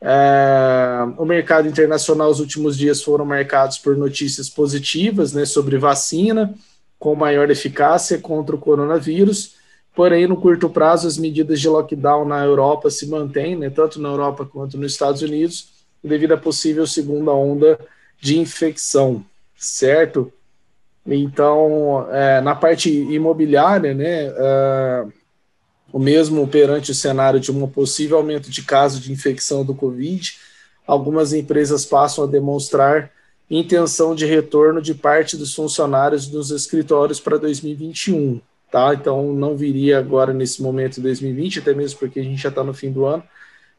É, 0.00 0.98
o 1.16 1.24
mercado 1.24 1.66
internacional, 1.66 2.30
os 2.30 2.40
últimos 2.40 2.76
dias 2.76 3.02
foram 3.02 3.24
marcados 3.24 3.78
por 3.78 3.96
notícias 3.96 4.48
positivas, 4.48 5.32
né, 5.32 5.44
sobre 5.46 5.78
vacina 5.78 6.54
com 6.98 7.14
maior 7.14 7.50
eficácia 7.50 8.18
contra 8.18 8.54
o 8.54 8.58
coronavírus 8.58 9.56
Porém, 9.94 10.26
no 10.26 10.36
curto 10.36 10.68
prazo, 10.68 11.06
as 11.06 11.16
medidas 11.16 11.60
de 11.60 11.68
lockdown 11.68 12.24
na 12.24 12.44
Europa 12.44 12.90
se 12.90 13.06
mantêm, 13.06 13.56
né, 13.56 13.70
tanto 13.70 14.00
na 14.00 14.08
Europa 14.08 14.44
quanto 14.44 14.76
nos 14.76 14.92
Estados 14.92 15.22
Unidos, 15.22 15.68
devido 16.02 16.32
à 16.32 16.36
possível 16.36 16.86
segunda 16.86 17.30
onda 17.30 17.78
de 18.20 18.38
infecção, 18.38 19.24
certo? 19.56 20.32
Então, 21.06 22.08
é, 22.10 22.40
na 22.40 22.56
parte 22.56 22.90
imobiliária, 22.90 23.94
né, 23.94 24.26
é, 24.26 25.06
o 25.92 25.98
mesmo 25.98 26.46
perante 26.48 26.90
o 26.90 26.94
cenário 26.94 27.38
de 27.38 27.52
um 27.52 27.66
possível 27.68 28.16
aumento 28.16 28.50
de 28.50 28.62
casos 28.62 29.00
de 29.00 29.12
infecção 29.12 29.64
do 29.64 29.74
Covid, 29.74 30.36
algumas 30.84 31.32
empresas 31.32 31.84
passam 31.84 32.24
a 32.24 32.26
demonstrar 32.26 33.12
intenção 33.48 34.14
de 34.14 34.26
retorno 34.26 34.82
de 34.82 34.92
parte 34.92 35.36
dos 35.36 35.54
funcionários 35.54 36.26
dos 36.26 36.50
escritórios 36.50 37.20
para 37.20 37.38
2021 37.38 38.40
tá? 38.74 38.92
Então 38.92 39.32
não 39.32 39.56
viria 39.56 40.00
agora 40.00 40.32
nesse 40.32 40.60
momento 40.60 40.96
de 40.96 41.02
2020, 41.02 41.60
até 41.60 41.72
mesmo 41.72 41.96
porque 42.00 42.18
a 42.18 42.24
gente 42.24 42.42
já 42.42 42.48
está 42.48 42.64
no 42.64 42.74
fim 42.74 42.90
do 42.90 43.06
ano, 43.06 43.22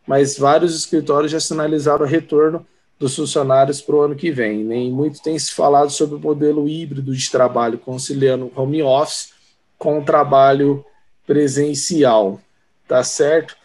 mas 0.07 0.37
vários 0.37 0.73
escritórios 0.73 1.33
já 1.33 1.39
sinalizaram 1.41 2.05
o 2.05 2.07
retorno 2.07 2.65
dos 2.97 3.13
funcionários 3.13 3.81
para 3.81 3.93
o 3.93 3.99
ano 3.99 4.15
que 4.15 4.31
vem. 4.31 4.63
Nem 4.63 4.89
né? 4.89 4.95
muito 4.95 5.21
tem 5.21 5.37
se 5.37 5.51
falado 5.51 5.89
sobre 5.89 6.15
o 6.15 6.19
modelo 6.19 6.69
híbrido 6.69 7.13
de 7.13 7.29
trabalho, 7.29 7.77
conciliando 7.77 8.49
home 8.55 8.81
office 8.83 9.33
com 9.77 9.99
o 9.99 10.05
trabalho 10.05 10.85
presencial, 11.27 12.39
tá 12.87 13.03
certo? 13.03 13.57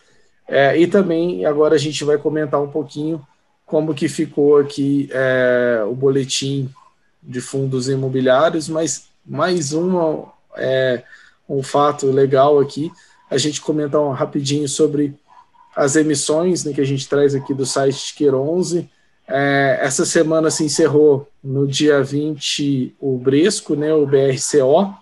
É, 0.48 0.76
e 0.76 0.88
também 0.88 1.46
agora 1.46 1.76
a 1.76 1.78
gente 1.78 2.02
vai 2.02 2.18
comentar 2.18 2.60
um 2.60 2.72
pouquinho 2.72 3.24
como 3.64 3.94
que 3.94 4.08
ficou 4.08 4.58
aqui 4.58 5.08
é, 5.12 5.84
o 5.86 5.94
boletim 5.94 6.68
de 7.22 7.40
fundos 7.40 7.88
imobiliários, 7.88 8.68
mas 8.68 9.06
mais 9.24 9.72
uma 9.72 10.32
é, 10.56 11.04
um 11.50 11.62
fato 11.64 12.06
legal 12.06 12.60
aqui, 12.60 12.92
a 13.28 13.36
gente 13.36 13.60
comentar 13.60 14.00
um 14.00 14.12
rapidinho 14.12 14.68
sobre 14.68 15.12
as 15.74 15.96
emissões 15.96 16.64
né, 16.64 16.72
que 16.72 16.80
a 16.80 16.86
gente 16.86 17.08
traz 17.08 17.34
aqui 17.34 17.52
do 17.52 17.66
site 17.66 18.06
Ticker 18.06 18.32
11. 18.34 18.88
É, 19.26 19.80
essa 19.82 20.06
semana 20.06 20.48
se 20.50 20.62
encerrou 20.64 21.28
no 21.42 21.66
dia 21.66 22.00
20 22.02 22.94
o 23.00 23.18
Bresco, 23.18 23.74
né, 23.74 23.92
o 23.92 24.06
BRCO. 24.06 24.94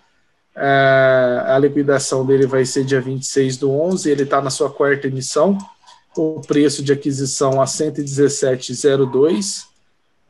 É, 0.55 1.43
a 1.47 1.59
liquidação 1.59 2.25
dele 2.25 2.47
vai 2.47 2.65
ser 2.65 2.83
dia 2.83 2.99
26 2.99 3.57
do 3.57 3.71
11, 3.71 4.09
ele 4.09 4.23
está 4.23 4.41
na 4.41 4.49
sua 4.49 4.71
quarta 4.71 5.05
emissão. 5.07 5.57
O 6.17 6.41
preço 6.41 6.83
de 6.83 6.91
aquisição 6.91 7.61
a 7.61 7.65
117,02, 7.65 9.65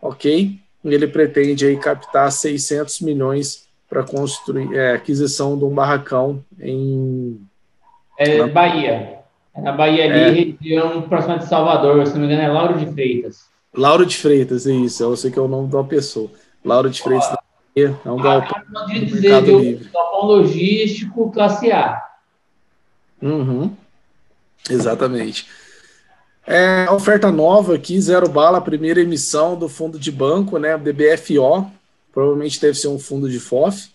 ok? 0.01 0.59
Ele 0.83 1.07
pretende 1.07 1.65
aí 1.65 1.77
captar 1.77 2.29
600 2.31 2.99
milhões 3.01 3.68
para 3.89 4.03
construir 4.03 4.73
é, 4.75 4.93
aquisição 4.93 5.57
de 5.57 5.65
um 5.65 5.73
barracão 5.73 6.43
em 6.59 7.41
é, 8.17 8.37
na... 8.37 8.47
Bahia. 8.47 9.19
É 9.55 9.61
na 9.61 9.71
Bahia 9.71 10.05
ali, 10.05 10.19
é. 10.19 10.29
região 10.29 11.01
próxima 11.01 11.39
de 11.39 11.47
Salvador, 11.47 12.05
se 12.05 12.13
não 12.13 12.21
me 12.21 12.27
engano, 12.27 12.41
é 12.41 12.47
Lauro 12.47 12.77
de 12.77 12.85
Freitas. 12.93 13.49
Lauro 13.73 14.05
de 14.05 14.15
Freitas, 14.15 14.67
é 14.67 14.71
isso, 14.71 15.03
eu 15.03 15.15
sei 15.17 15.31
que 15.31 15.39
é 15.39 15.41
o 15.41 15.47
nome 15.47 15.67
de 15.67 15.75
uma 15.75 15.83
pessoa. 15.83 16.29
Lauro 16.63 16.89
de 16.89 17.01
Freitas 17.01 17.29
da 17.29 17.39
Bahia, 17.75 17.99
é 18.05 18.11
um 18.11 18.17
galpão. 18.17 18.61
De 18.87 19.05
dizer, 19.05 19.41
viu, 19.41 19.79
galpão 19.91 20.25
logístico 20.25 21.31
classe 21.31 21.71
A. 21.71 22.01
Uhum. 23.21 23.73
Exatamente. 24.69 25.47
É, 26.45 26.89
oferta 26.89 27.31
nova 27.31 27.75
aqui, 27.75 27.99
zero 28.01 28.27
bala, 28.27 28.59
primeira 28.59 29.01
emissão 29.01 29.55
do 29.57 29.69
fundo 29.69 29.99
de 29.99 30.11
banco, 30.11 30.57
né, 30.57 30.75
BBFO, 30.77 31.71
provavelmente 32.13 32.59
deve 32.59 32.77
ser 32.77 32.87
um 32.87 32.99
fundo 32.99 33.29
de 33.29 33.39
FOF. 33.39 33.89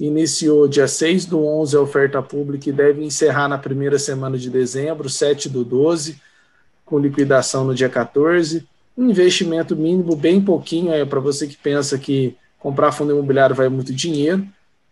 Iniciou 0.00 0.68
dia 0.68 0.86
6 0.86 1.26
do 1.26 1.44
11 1.44 1.76
a 1.76 1.80
oferta 1.80 2.22
pública 2.22 2.68
e 2.68 2.72
deve 2.72 3.04
encerrar 3.04 3.48
na 3.48 3.58
primeira 3.58 3.98
semana 3.98 4.38
de 4.38 4.48
dezembro, 4.48 5.08
7 5.08 5.48
do 5.48 5.64
12, 5.64 6.20
com 6.84 6.98
liquidação 6.98 7.64
no 7.64 7.74
dia 7.74 7.88
14. 7.88 8.66
Um 8.96 9.10
investimento 9.10 9.74
mínimo 9.74 10.14
bem 10.14 10.40
pouquinho, 10.40 10.92
é 10.92 11.04
para 11.04 11.18
você 11.18 11.46
que 11.48 11.56
pensa 11.56 11.98
que 11.98 12.36
comprar 12.58 12.92
fundo 12.92 13.12
imobiliário 13.12 13.56
vai 13.56 13.68
muito 13.68 13.92
dinheiro. 13.92 14.46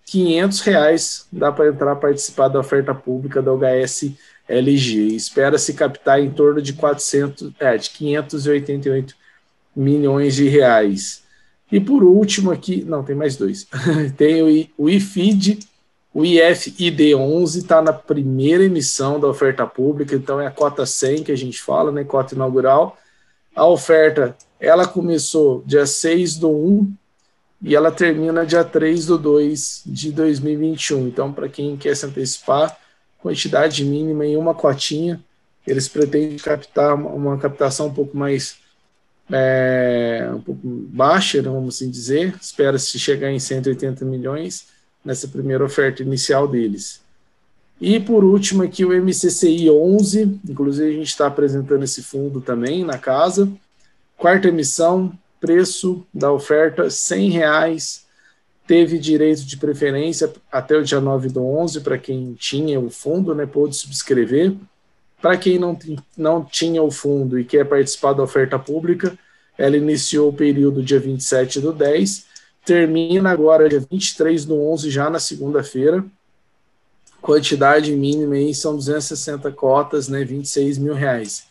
500 0.07 0.61
reais 0.61 1.27
dá 1.33 1.51
para 1.51 1.69
entrar 1.69 1.97
participar 1.97 2.49
da 2.49 2.61
oferta 2.61 2.95
pública 2.95 3.43
da 3.43 3.53
OHS 3.53 4.13
LG. 4.49 5.15
Espera-se 5.15 5.75
captar 5.75 6.21
em 6.21 6.31
torno 6.31 6.63
de 6.63 6.73
400, 6.73 7.53
é, 7.59 7.77
de 7.77 7.91
588 7.91 9.15
milhões 9.75 10.35
de 10.35 10.49
reais. 10.49 11.26
E 11.71 11.81
por 11.81 12.05
último 12.05 12.51
aqui, 12.51 12.85
não, 12.85 13.03
tem 13.03 13.17
mais 13.17 13.37
dois. 13.37 13.67
tem 14.17 14.69
o, 14.79 14.89
IFID, 14.89 15.59
o 16.15 16.23
IFID11 16.23 17.57
está 17.57 17.83
na 17.83 17.93
primeira 17.93 18.65
emissão 18.65 19.19
da 19.19 19.29
oferta 19.29 19.67
pública, 19.67 20.15
então 20.15 20.41
é 20.41 20.47
a 20.47 20.51
cota 20.51 20.87
100 20.87 21.25
que 21.25 21.33
a 21.33 21.37
gente 21.37 21.61
fala, 21.61 21.91
né, 21.91 22.05
cota 22.05 22.35
inaugural. 22.35 22.97
A 23.55 23.67
oferta, 23.67 24.37
ela 24.61 24.87
começou 24.87 25.63
dia 25.67 25.87
6 25.87 26.37
do 26.37 26.51
1 26.51 26.93
e 27.63 27.75
ela 27.75 27.91
termina 27.91 28.47
dia 28.47 28.63
3 28.63 29.07
do 29.07 29.19
2 29.19 29.83
de 29.87 30.13
2021. 30.13 31.09
Então, 31.09 31.33
para 31.33 31.49
quem 31.49 31.77
quer 31.77 31.97
se 31.97 32.07
antecipar, 32.07 32.79
quantidade 33.19 33.85
mínima 33.85 34.25
em 34.25 34.37
uma 34.37 34.55
cotinha, 34.55 35.21
eles 35.67 35.89
pretendem 35.89 36.37
captar 36.37 36.95
uma 36.95 37.37
captação 37.39 37.89
um 37.89 37.93
pouco 37.93 38.17
mais 38.17 38.57
é, 39.31 40.31
um 40.35 40.41
pouco 40.41 40.61
baixa, 40.65 41.43
né, 41.43 41.49
vamos 41.49 41.77
assim 41.77 41.91
dizer, 41.91 42.35
espera-se 42.41 42.99
chegar 42.99 43.31
em 43.31 43.39
180 43.39 44.05
milhões 44.05 44.69
nessa 45.05 45.27
primeira 45.29 45.65
oferta 45.65 46.03
inicial 46.03 46.47
deles. 46.47 47.01
E 47.81 48.01
por 48.01 48.25
último 48.25 48.63
aqui 48.63 48.85
o 48.85 48.93
MCCI 48.93 49.71
11, 49.71 50.41
inclusive 50.49 50.89
a 50.89 50.93
gente 50.93 51.09
está 51.09 51.27
apresentando 51.27 51.83
esse 51.83 52.03
fundo 52.03 52.41
também 52.41 52.85
na 52.85 52.99
casa, 52.99 53.51
quarta 54.17 54.49
emissão, 54.49 55.13
preço 55.41 56.07
da 56.13 56.33
oferta 56.33 56.85
R$ 56.85 57.29
reais 57.29 58.07
teve 58.67 58.99
direito 58.99 59.45
de 59.45 59.57
preferência 59.57 60.33
até 60.51 60.77
o 60.77 60.83
dia 60.83 61.01
9 61.01 61.29
do 61.29 61.45
11 61.45 61.81
para 61.83 61.97
quem 61.97 62.35
tinha 62.35 62.81
o 62.81 62.91
fundo, 62.91 63.35
né, 63.35 63.47
pôde 63.47 63.77
subscrever. 63.77 64.55
Para 65.21 65.37
quem 65.37 65.59
não, 65.59 65.79
não 66.17 66.45
tinha 66.45 66.83
o 66.83 66.91
fundo 66.91 67.39
e 67.39 67.45
quer 67.45 67.65
participar 67.65 68.13
da 68.13 68.23
oferta 68.23 68.59
pública, 68.59 69.19
ela 69.57 69.77
iniciou 69.77 70.29
o 70.29 70.33
período 70.33 70.83
dia 70.83 71.01
27 71.01 71.61
do 71.61 71.73
10, 71.73 72.27
termina 72.65 73.31
agora 73.31 73.69
dia 73.69 73.81
23 73.91 74.45
do 74.45 74.61
11, 74.61 74.91
já 74.91 75.09
na 75.09 75.19
segunda-feira. 75.19 76.05
Quantidade 77.23 77.93
mínima 77.93 78.35
aí 78.35 78.55
são 78.55 78.77
260 78.77 79.51
cotas, 79.53 80.09
né, 80.09 80.25
26 80.25 80.79
mil 80.79 80.95
reais. 80.95 81.47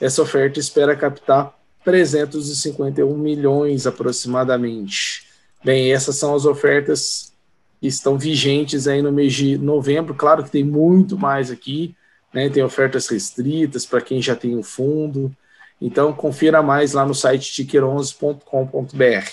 Essa 0.00 0.22
oferta 0.22 0.58
espera 0.58 0.96
captar 0.96 1.54
351 1.84 3.16
milhões 3.16 3.86
aproximadamente. 3.86 5.26
Bem, 5.62 5.92
essas 5.92 6.16
são 6.16 6.34
as 6.34 6.46
ofertas 6.46 7.32
que 7.80 7.86
estão 7.86 8.18
vigentes 8.18 8.86
aí 8.86 9.02
no 9.02 9.12
mês 9.12 9.34
de 9.34 9.58
novembro. 9.58 10.14
Claro 10.14 10.42
que 10.42 10.50
tem 10.50 10.64
muito 10.64 11.18
mais 11.18 11.50
aqui, 11.50 11.94
né? 12.32 12.48
Tem 12.48 12.62
ofertas 12.62 13.08
restritas 13.08 13.84
para 13.86 14.00
quem 14.00 14.20
já 14.20 14.36
tem 14.36 14.56
o 14.56 14.62
fundo. 14.62 15.34
Então, 15.80 16.12
confira 16.12 16.62
mais 16.62 16.92
lá 16.92 17.06
no 17.06 17.14
site 17.14 17.64
ticker11.com.br. 17.64 19.30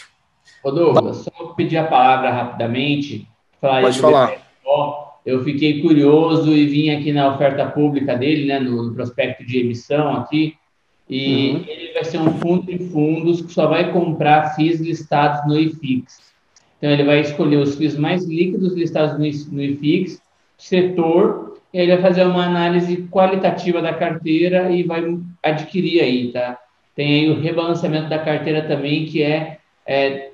Ô 0.63 0.71
Douglas, 0.71 1.17
só 1.17 1.47
pedir 1.49 1.77
a 1.77 1.86
palavra 1.86 2.31
rapidamente. 2.31 3.27
Falar 3.60 3.81
Pode 3.81 3.99
falar. 3.99 4.47
Eu 5.25 5.43
fiquei 5.43 5.81
curioso 5.81 6.53
e 6.53 6.65
vim 6.65 6.89
aqui 6.89 7.12
na 7.12 7.33
oferta 7.33 7.65
pública 7.65 8.15
dele, 8.15 8.47
né, 8.47 8.62
no, 8.62 8.81
no 8.81 8.93
prospecto 8.93 9.45
de 9.45 9.60
emissão 9.60 10.15
aqui, 10.15 10.55
e 11.10 11.51
uhum. 11.51 11.65
ele 11.67 11.93
vai 11.93 12.05
ser 12.05 12.17
um 12.19 12.33
fundo 12.39 12.65
de 12.65 12.79
fundos 12.89 13.41
que 13.41 13.51
só 13.51 13.67
vai 13.67 13.91
comprar 13.91 14.55
FIIs 14.55 14.79
listados 14.79 15.45
no 15.45 15.60
IFIX. 15.60 16.17
Então, 16.77 16.89
ele 16.89 17.03
vai 17.03 17.19
escolher 17.19 17.57
os 17.57 17.75
FIIs 17.75 17.97
mais 17.97 18.23
líquidos 18.23 18.73
listados 18.73 19.13
no, 19.13 19.53
no 19.53 19.62
IFIX, 19.62 20.21
setor, 20.57 21.46
e 21.78 21.80
ele 21.80 21.94
vai 21.94 22.02
fazer 22.02 22.24
uma 22.24 22.44
análise 22.44 23.08
qualitativa 23.12 23.80
da 23.84 23.94
carteira 23.94 24.72
e 24.72 24.82
vai 24.82 25.16
adquirir 25.44 26.02
aí, 26.02 26.32
tá? 26.32 26.58
Tem 26.96 27.20
aí 27.20 27.30
o 27.30 27.40
rebalanceamento 27.40 28.10
da 28.10 28.18
carteira 28.18 28.68
também, 28.68 29.06
que 29.06 29.22
é, 29.22 29.60
é 29.86 30.32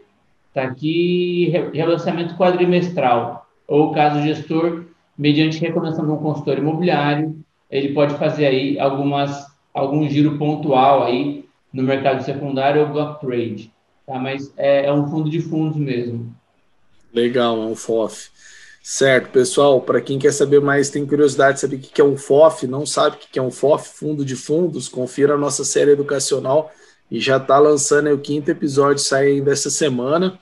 tá 0.54 0.64
aqui, 0.64 1.50
rebalanceamento 1.74 2.38
quadrimestral, 2.38 3.46
ou 3.68 3.92
caso 3.92 4.20
o 4.20 4.22
gestor, 4.22 4.86
mediante 5.18 5.60
recomendação 5.60 6.06
de 6.06 6.12
um 6.12 6.18
consultor 6.18 6.60
imobiliário, 6.60 7.38
ele 7.70 7.94
pode 7.94 8.14
fazer 8.14 8.46
aí 8.46 8.80
algumas 8.80 9.46
algum 9.74 10.08
giro 10.08 10.38
pontual 10.38 11.04
aí 11.04 11.44
no 11.74 11.84
mercado 11.84 12.24
secundário 12.24 12.84
ou 12.84 12.88
block 12.88 13.20
trade, 13.20 13.70
tá? 14.08 14.18
Mas 14.18 14.54
é, 14.56 14.86
é 14.86 14.94
um 14.94 15.10
fundo 15.10 15.30
de 15.30 15.42
fundos 15.42 15.76
mesmo. 15.76 16.34
Legal, 17.14 17.62
é 17.62 17.66
um 17.66 17.76
FOF. 17.76 18.30
Certo, 18.86 19.30
pessoal, 19.30 19.80
para 19.80 20.02
quem 20.02 20.19
quer 20.19 20.34
saber 20.34 20.60
mais, 20.60 20.89
tem 20.89 21.06
curiosidade 21.06 21.54
de 21.54 21.62
saber 21.62 21.78
o 21.78 21.80
que 21.80 22.02
é 22.02 22.04
um 22.04 22.17
FOF, 22.17 22.67
não 22.67 22.86
sabe 22.86 23.15
o 23.15 23.19
que 23.32 23.39
é 23.39 23.41
um 23.41 23.50
FOF, 23.50 23.88
fundo 23.98 24.26
de 24.26 24.36
fundos, 24.36 24.89
confira 24.89 25.36
a 25.36 25.38
nossa 25.38 25.63
série 25.63 25.91
educacional 25.91 26.69
e 27.10 27.17
já 27.17 27.38
está 27.38 27.58
lançando 27.58 28.13
o 28.13 28.19
quinto 28.19 28.52
episódio, 28.52 29.02
sai 29.02 29.28
ainda 29.28 29.54
essa 29.54 29.69
semana 29.69 30.38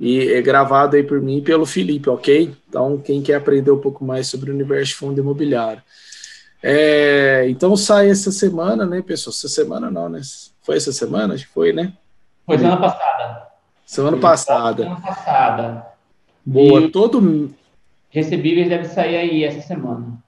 e 0.00 0.32
é 0.32 0.40
gravado 0.40 0.96
aí 0.96 1.02
por 1.02 1.20
mim 1.20 1.36
e 1.36 1.42
pelo 1.42 1.66
Felipe, 1.66 2.08
ok? 2.08 2.56
Então, 2.66 2.96
quem 2.96 3.20
quer 3.20 3.34
aprender 3.34 3.70
um 3.70 3.80
pouco 3.80 4.02
mais 4.02 4.28
sobre 4.28 4.50
o 4.50 4.54
universo 4.54 4.86
de 4.86 4.94
fundo 4.94 5.20
imobiliário. 5.20 5.82
É, 6.62 7.44
então 7.50 7.76
sai 7.76 8.08
essa 8.08 8.32
semana, 8.32 8.86
né, 8.86 9.02
pessoal? 9.02 9.34
Essa 9.36 9.48
semana 9.50 9.90
não, 9.90 10.08
né? 10.08 10.22
Foi 10.62 10.78
essa 10.78 10.90
semana? 10.90 11.34
Acho 11.34 11.46
que 11.46 11.52
foi, 11.52 11.74
né? 11.74 11.92
Foi 12.46 12.56
semana 12.56 12.80
passada. 12.80 13.46
Semana 13.84 14.16
passada. 14.16 14.82
Semana 14.84 15.00
passada. 15.02 15.86
Boa, 16.46 16.80
e 16.80 16.90
todo. 16.90 17.54
Recebíveis 18.14 18.68
deve 18.68 18.86
sair 18.86 19.16
aí 19.16 19.42
essa 19.42 19.60
semana. 19.60 20.22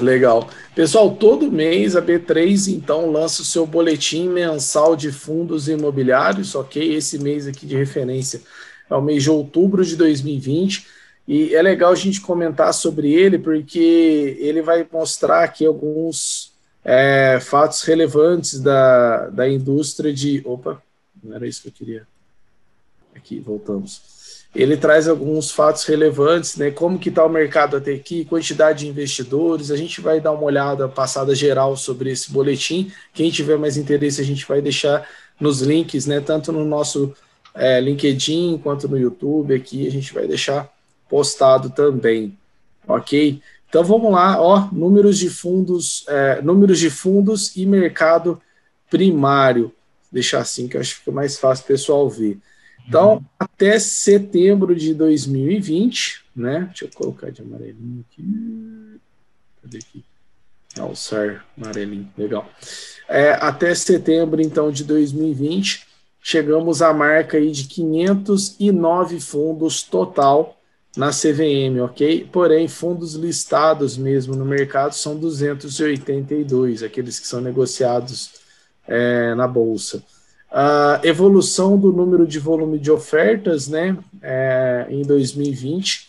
Legal. 0.00 0.48
Pessoal, 0.74 1.14
todo 1.14 1.52
mês 1.52 1.94
a 1.94 2.00
B3 2.00 2.72
então 2.72 3.10
lança 3.10 3.42
o 3.42 3.44
seu 3.44 3.66
boletim 3.66 4.26
mensal 4.26 4.96
de 4.96 5.12
fundos 5.12 5.68
imobiliários, 5.68 6.54
ok? 6.54 6.94
Esse 6.94 7.18
mês 7.18 7.46
aqui 7.46 7.66
de 7.66 7.76
referência 7.76 8.40
é 8.88 8.94
o 8.94 9.02
mês 9.02 9.22
de 9.22 9.30
outubro 9.30 9.84
de 9.84 9.96
2020 9.96 10.86
e 11.26 11.54
é 11.54 11.60
legal 11.60 11.92
a 11.92 11.94
gente 11.94 12.22
comentar 12.22 12.72
sobre 12.72 13.12
ele, 13.12 13.38
porque 13.38 14.38
ele 14.40 14.62
vai 14.62 14.86
mostrar 14.90 15.44
aqui 15.44 15.66
alguns 15.66 16.54
é, 16.82 17.38
fatos 17.38 17.82
relevantes 17.82 18.60
da, 18.60 19.28
da 19.28 19.46
indústria 19.46 20.10
de. 20.10 20.40
Opa, 20.42 20.82
não 21.22 21.36
era 21.36 21.46
isso 21.46 21.60
que 21.60 21.68
eu 21.68 21.72
queria. 21.72 22.08
Aqui, 23.14 23.40
voltamos. 23.40 24.00
Ele 24.54 24.76
traz 24.76 25.06
alguns 25.06 25.50
fatos 25.50 25.84
relevantes, 25.84 26.56
né? 26.56 26.70
Como 26.70 26.98
que 26.98 27.10
está 27.10 27.24
o 27.24 27.28
mercado 27.28 27.76
até 27.76 27.92
aqui, 27.92 28.24
quantidade 28.24 28.80
de 28.80 28.88
investidores. 28.88 29.70
A 29.70 29.76
gente 29.76 30.00
vai 30.00 30.20
dar 30.20 30.32
uma 30.32 30.42
olhada 30.42 30.88
passada 30.88 31.34
geral 31.34 31.76
sobre 31.76 32.10
esse 32.10 32.32
boletim. 32.32 32.90
Quem 33.12 33.30
tiver 33.30 33.58
mais 33.58 33.76
interesse, 33.76 34.20
a 34.20 34.24
gente 34.24 34.46
vai 34.46 34.60
deixar 34.62 35.06
nos 35.38 35.60
links, 35.60 36.06
né? 36.06 36.20
Tanto 36.20 36.50
no 36.50 36.64
nosso 36.64 37.14
é, 37.54 37.80
LinkedIn 37.80 38.58
quanto 38.62 38.88
no 38.88 38.98
YouTube 38.98 39.54
aqui. 39.54 39.86
A 39.86 39.90
gente 39.90 40.12
vai 40.14 40.26
deixar 40.26 40.68
postado 41.08 41.70
também, 41.70 42.36
ok? 42.86 43.40
Então 43.68 43.84
vamos 43.84 44.10
lá, 44.12 44.40
ó, 44.40 44.68
números 44.72 45.18
de 45.18 45.28
fundos, 45.28 46.04
é, 46.08 46.40
números 46.40 46.78
de 46.78 46.88
fundos 46.88 47.54
e 47.54 47.66
mercado 47.66 48.40
primário. 48.90 49.72
Deixar 50.10 50.40
assim 50.40 50.66
que 50.66 50.76
eu 50.76 50.80
acho 50.80 50.94
que 50.94 51.00
fica 51.00 51.12
mais 51.12 51.38
fácil 51.38 51.64
o 51.64 51.68
pessoal 51.68 52.08
ver. 52.08 52.38
Então, 52.88 53.22
até 53.38 53.78
setembro 53.78 54.74
de 54.74 54.94
2020, 54.94 56.24
né? 56.34 56.64
Deixa 56.68 56.86
eu 56.86 56.90
colocar 56.94 57.30
de 57.30 57.42
amarelinho 57.42 58.02
aqui. 58.10 59.00
Cadê 59.62 59.76
aqui? 59.76 60.04
Alçar 60.78 61.44
amarelinho, 61.54 62.10
legal. 62.16 62.50
É, 63.06 63.32
até 63.32 63.74
setembro, 63.74 64.40
então, 64.40 64.70
de 64.70 64.84
2020, 64.84 65.86
chegamos 66.22 66.80
à 66.80 66.94
marca 66.94 67.36
aí 67.36 67.50
de 67.50 67.64
509 67.64 69.20
fundos 69.20 69.82
total 69.82 70.58
na 70.96 71.10
CVM, 71.10 71.82
ok? 71.82 72.26
Porém, 72.32 72.68
fundos 72.68 73.14
listados 73.14 73.98
mesmo 73.98 74.34
no 74.34 74.46
mercado 74.46 74.94
são 74.94 75.14
282, 75.14 76.82
aqueles 76.82 77.20
que 77.20 77.26
são 77.26 77.42
negociados 77.42 78.30
é, 78.86 79.34
na 79.34 79.46
Bolsa. 79.46 80.02
A 80.50 81.00
evolução 81.04 81.78
do 81.78 81.92
número 81.92 82.26
de 82.26 82.38
volume 82.38 82.78
de 82.78 82.90
ofertas, 82.90 83.68
né, 83.68 83.96
é, 84.22 84.86
em 84.88 85.02
2020, 85.02 86.08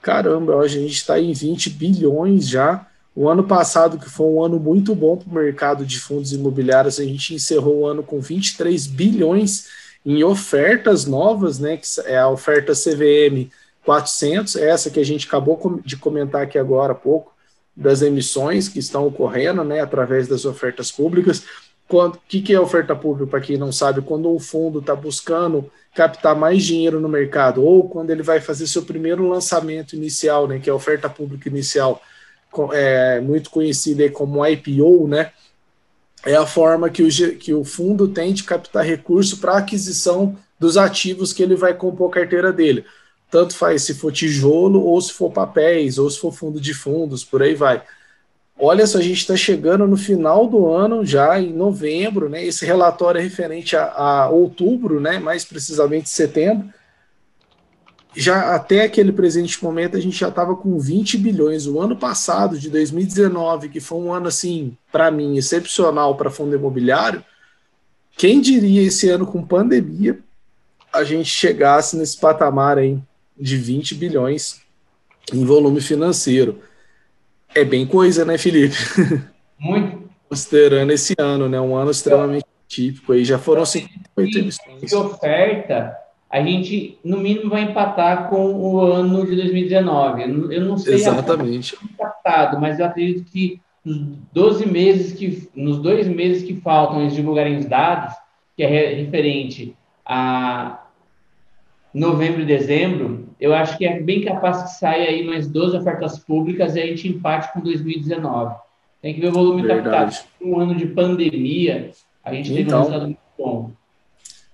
caramba, 0.00 0.54
hoje 0.54 0.78
a 0.78 0.82
gente 0.82 0.94
está 0.94 1.18
em 1.18 1.32
20 1.32 1.70
bilhões 1.70 2.48
já. 2.48 2.86
O 3.14 3.28
ano 3.28 3.42
passado, 3.42 3.98
que 3.98 4.08
foi 4.08 4.26
um 4.26 4.44
ano 4.44 4.60
muito 4.60 4.94
bom 4.94 5.16
para 5.16 5.28
o 5.28 5.34
mercado 5.34 5.84
de 5.84 5.98
fundos 5.98 6.32
imobiliários, 6.32 7.00
a 7.00 7.04
gente 7.04 7.34
encerrou 7.34 7.80
o 7.80 7.86
ano 7.86 8.02
com 8.02 8.20
23 8.20 8.86
bilhões 8.86 9.66
em 10.04 10.22
ofertas 10.22 11.04
novas, 11.04 11.58
né, 11.58 11.76
que 11.76 11.86
é 12.04 12.18
a 12.18 12.28
oferta 12.28 12.72
CVM 12.72 13.50
400, 13.84 14.54
essa 14.56 14.90
que 14.90 15.00
a 15.00 15.04
gente 15.04 15.26
acabou 15.26 15.80
de 15.84 15.96
comentar 15.96 16.42
aqui 16.42 16.58
agora 16.58 16.92
há 16.92 16.96
pouco, 16.96 17.32
das 17.74 18.00
emissões 18.00 18.68
que 18.68 18.78
estão 18.78 19.06
ocorrendo, 19.06 19.64
né, 19.64 19.80
através 19.80 20.28
das 20.28 20.44
ofertas 20.44 20.90
públicas. 20.92 21.42
O 21.88 22.10
que, 22.28 22.42
que 22.42 22.52
é 22.52 22.60
oferta 22.60 22.96
pública, 22.96 23.30
para 23.30 23.40
quem 23.40 23.56
não 23.56 23.70
sabe? 23.70 24.02
Quando 24.02 24.28
o 24.32 24.40
fundo 24.40 24.80
está 24.80 24.94
buscando 24.94 25.70
captar 25.94 26.36
mais 26.36 26.64
dinheiro 26.64 27.00
no 27.00 27.08
mercado, 27.08 27.64
ou 27.64 27.88
quando 27.88 28.10
ele 28.10 28.22
vai 28.22 28.40
fazer 28.40 28.66
seu 28.66 28.82
primeiro 28.82 29.28
lançamento 29.28 29.94
inicial, 29.94 30.46
né, 30.48 30.58
que 30.58 30.68
é 30.68 30.72
a 30.72 30.76
oferta 30.76 31.08
pública 31.08 31.48
inicial, 31.48 32.02
é, 32.72 33.20
muito 33.20 33.50
conhecida 33.50 34.08
como 34.10 34.44
IPO, 34.44 35.06
né, 35.08 35.32
é 36.24 36.34
a 36.34 36.44
forma 36.44 36.90
que 36.90 37.02
o, 37.02 37.38
que 37.38 37.54
o 37.54 37.64
fundo 37.64 38.08
tem 38.08 38.34
de 38.34 38.42
captar 38.42 38.84
recurso 38.84 39.38
para 39.38 39.58
aquisição 39.58 40.36
dos 40.58 40.76
ativos 40.76 41.32
que 41.32 41.42
ele 41.42 41.54
vai 41.54 41.72
compor 41.72 42.10
a 42.10 42.14
carteira 42.14 42.52
dele. 42.52 42.84
Tanto 43.30 43.56
faz 43.56 43.82
se 43.82 43.94
for 43.94 44.12
tijolo, 44.12 44.82
ou 44.82 45.00
se 45.00 45.12
for 45.12 45.30
papéis, 45.30 45.98
ou 45.98 46.10
se 46.10 46.18
for 46.18 46.32
fundo 46.32 46.60
de 46.60 46.74
fundos, 46.74 47.24
por 47.24 47.42
aí 47.42 47.54
vai. 47.54 47.82
Olha 48.58 48.86
só, 48.86 48.98
a 48.98 49.02
gente 49.02 49.18
está 49.18 49.36
chegando 49.36 49.86
no 49.86 49.98
final 49.98 50.46
do 50.46 50.66
ano, 50.66 51.04
já 51.04 51.38
em 51.38 51.52
novembro, 51.52 52.28
né? 52.28 52.42
Esse 52.42 52.64
relatório 52.64 53.18
é 53.18 53.22
referente 53.22 53.76
a, 53.76 53.84
a, 53.92 54.30
outubro, 54.30 54.98
né? 54.98 55.18
Mais 55.18 55.44
precisamente 55.44 56.08
setembro. 56.08 56.68
Já 58.14 58.54
até 58.54 58.84
aquele 58.84 59.12
presente 59.12 59.62
momento 59.62 59.94
a 59.94 60.00
gente 60.00 60.18
já 60.18 60.28
estava 60.28 60.56
com 60.56 60.78
20 60.78 61.18
bilhões. 61.18 61.66
O 61.66 61.78
ano 61.78 61.94
passado, 61.94 62.58
de 62.58 62.70
2019, 62.70 63.68
que 63.68 63.78
foi 63.78 63.98
um 63.98 64.10
ano 64.10 64.28
assim, 64.28 64.74
para 64.90 65.10
mim, 65.10 65.36
excepcional 65.36 66.16
para 66.16 66.30
fundo 66.30 66.56
imobiliário. 66.56 67.22
Quem 68.16 68.40
diria 68.40 68.80
esse 68.80 69.10
ano 69.10 69.26
com 69.26 69.46
pandemia 69.46 70.18
a 70.90 71.04
gente 71.04 71.28
chegasse 71.28 71.94
nesse 71.94 72.16
patamar 72.16 72.78
aí 72.78 72.98
de 73.38 73.58
20 73.58 73.94
bilhões 73.96 74.62
em 75.30 75.44
volume 75.44 75.82
financeiro? 75.82 76.58
É 77.56 77.64
bem 77.64 77.86
coisa, 77.86 78.22
né, 78.22 78.36
Felipe? 78.36 78.76
Muito. 79.58 80.04
Considerando 80.28 80.90
esse 80.90 81.14
ano, 81.18 81.48
né? 81.48 81.58
Um 81.58 81.74
ano 81.74 81.90
extremamente 81.90 82.44
típico 82.68 83.14
aí. 83.14 83.24
Já 83.24 83.38
foram 83.38 83.64
58 83.64 84.38
emissões. 84.38 84.82
De 84.82 84.94
oferta, 84.94 85.96
a 86.28 86.42
gente, 86.42 86.98
no 87.02 87.16
mínimo, 87.16 87.48
vai 87.48 87.62
empatar 87.62 88.28
com 88.28 88.52
o 88.52 88.80
ano 88.80 89.24
de 89.24 89.34
2019. 89.36 90.22
Eu 90.52 90.64
não 90.66 90.76
sei 90.76 90.96
Exatamente. 90.96 91.78
Empatado, 91.82 92.60
mas 92.60 92.78
eu 92.78 92.84
acredito 92.84 93.24
que 93.24 93.58
nos 93.82 94.18
12 94.34 94.66
meses 94.66 95.12
que, 95.12 95.48
nos 95.54 95.78
dois 95.78 96.06
meses 96.06 96.42
que 96.42 96.56
faltam 96.56 97.00
eles 97.00 97.14
divulgarem 97.14 97.56
os 97.56 97.64
dados, 97.64 98.14
que 98.54 98.64
é 98.64 98.94
referente 98.96 99.74
a 100.04 100.84
novembro 101.94 102.42
e 102.42 102.44
dezembro, 102.44 103.25
eu 103.40 103.54
acho 103.54 103.76
que 103.76 103.86
é 103.86 104.00
bem 104.00 104.22
capaz 104.22 104.62
que 104.62 104.78
saia 104.78 105.08
aí 105.10 105.24
mais 105.24 105.46
12 105.46 105.76
ofertas 105.76 106.18
públicas 106.18 106.74
e 106.74 106.80
a 106.80 106.86
gente 106.86 107.08
empate 107.08 107.52
com 107.52 107.60
2019. 107.60 108.54
Tem 109.02 109.14
que 109.14 109.20
ver 109.20 109.28
o 109.28 109.32
volume 109.32 109.62
Verdade. 109.62 110.16
captado. 110.16 110.26
Um 110.40 110.58
ano 110.58 110.74
de 110.74 110.86
pandemia, 110.86 111.90
a 112.24 112.32
gente 112.32 112.48
teve 112.48 112.62
então, 112.62 112.78
um 112.78 112.82
resultado 112.82 113.04
muito 113.04 113.18
bom. 113.38 113.70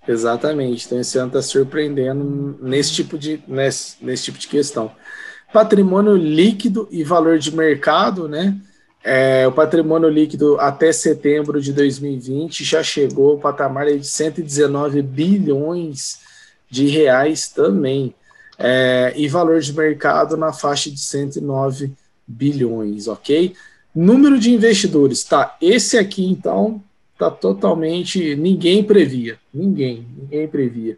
Exatamente. 0.06 0.86
Então, 0.86 1.00
esse 1.00 1.16
ano 1.16 1.28
está 1.28 1.42
surpreendendo 1.42 2.58
nesse 2.60 2.92
tipo, 2.92 3.16
de, 3.16 3.40
nesse, 3.46 3.96
nesse 4.04 4.24
tipo 4.24 4.38
de 4.38 4.48
questão. 4.48 4.90
Patrimônio 5.52 6.16
líquido 6.16 6.88
e 6.90 7.04
valor 7.04 7.38
de 7.38 7.54
mercado, 7.54 8.28
né? 8.28 8.56
É, 9.04 9.46
o 9.48 9.52
patrimônio 9.52 10.08
líquido 10.08 10.58
até 10.60 10.92
setembro 10.92 11.60
de 11.60 11.72
2020 11.72 12.64
já 12.64 12.82
chegou 12.82 13.32
ao 13.32 13.38
patamar 13.38 13.86
de 13.86 14.06
119 14.06 15.02
bilhões 15.02 16.20
de 16.70 16.86
reais 16.86 17.48
também. 17.48 18.14
É, 18.64 19.12
e 19.16 19.26
valor 19.26 19.60
de 19.60 19.72
mercado 19.72 20.36
na 20.36 20.52
faixa 20.52 20.90
de 20.90 21.00
109 21.00 21.92
bilhões, 22.26 23.08
ok? 23.08 23.54
Número 23.94 24.38
de 24.38 24.52
investidores, 24.52 25.24
tá? 25.24 25.56
Esse 25.60 25.98
aqui, 25.98 26.24
então, 26.24 26.82
tá 27.18 27.30
totalmente. 27.30 28.36
Ninguém 28.36 28.84
previa, 28.84 29.38
ninguém, 29.52 30.06
ninguém 30.16 30.46
previa 30.46 30.96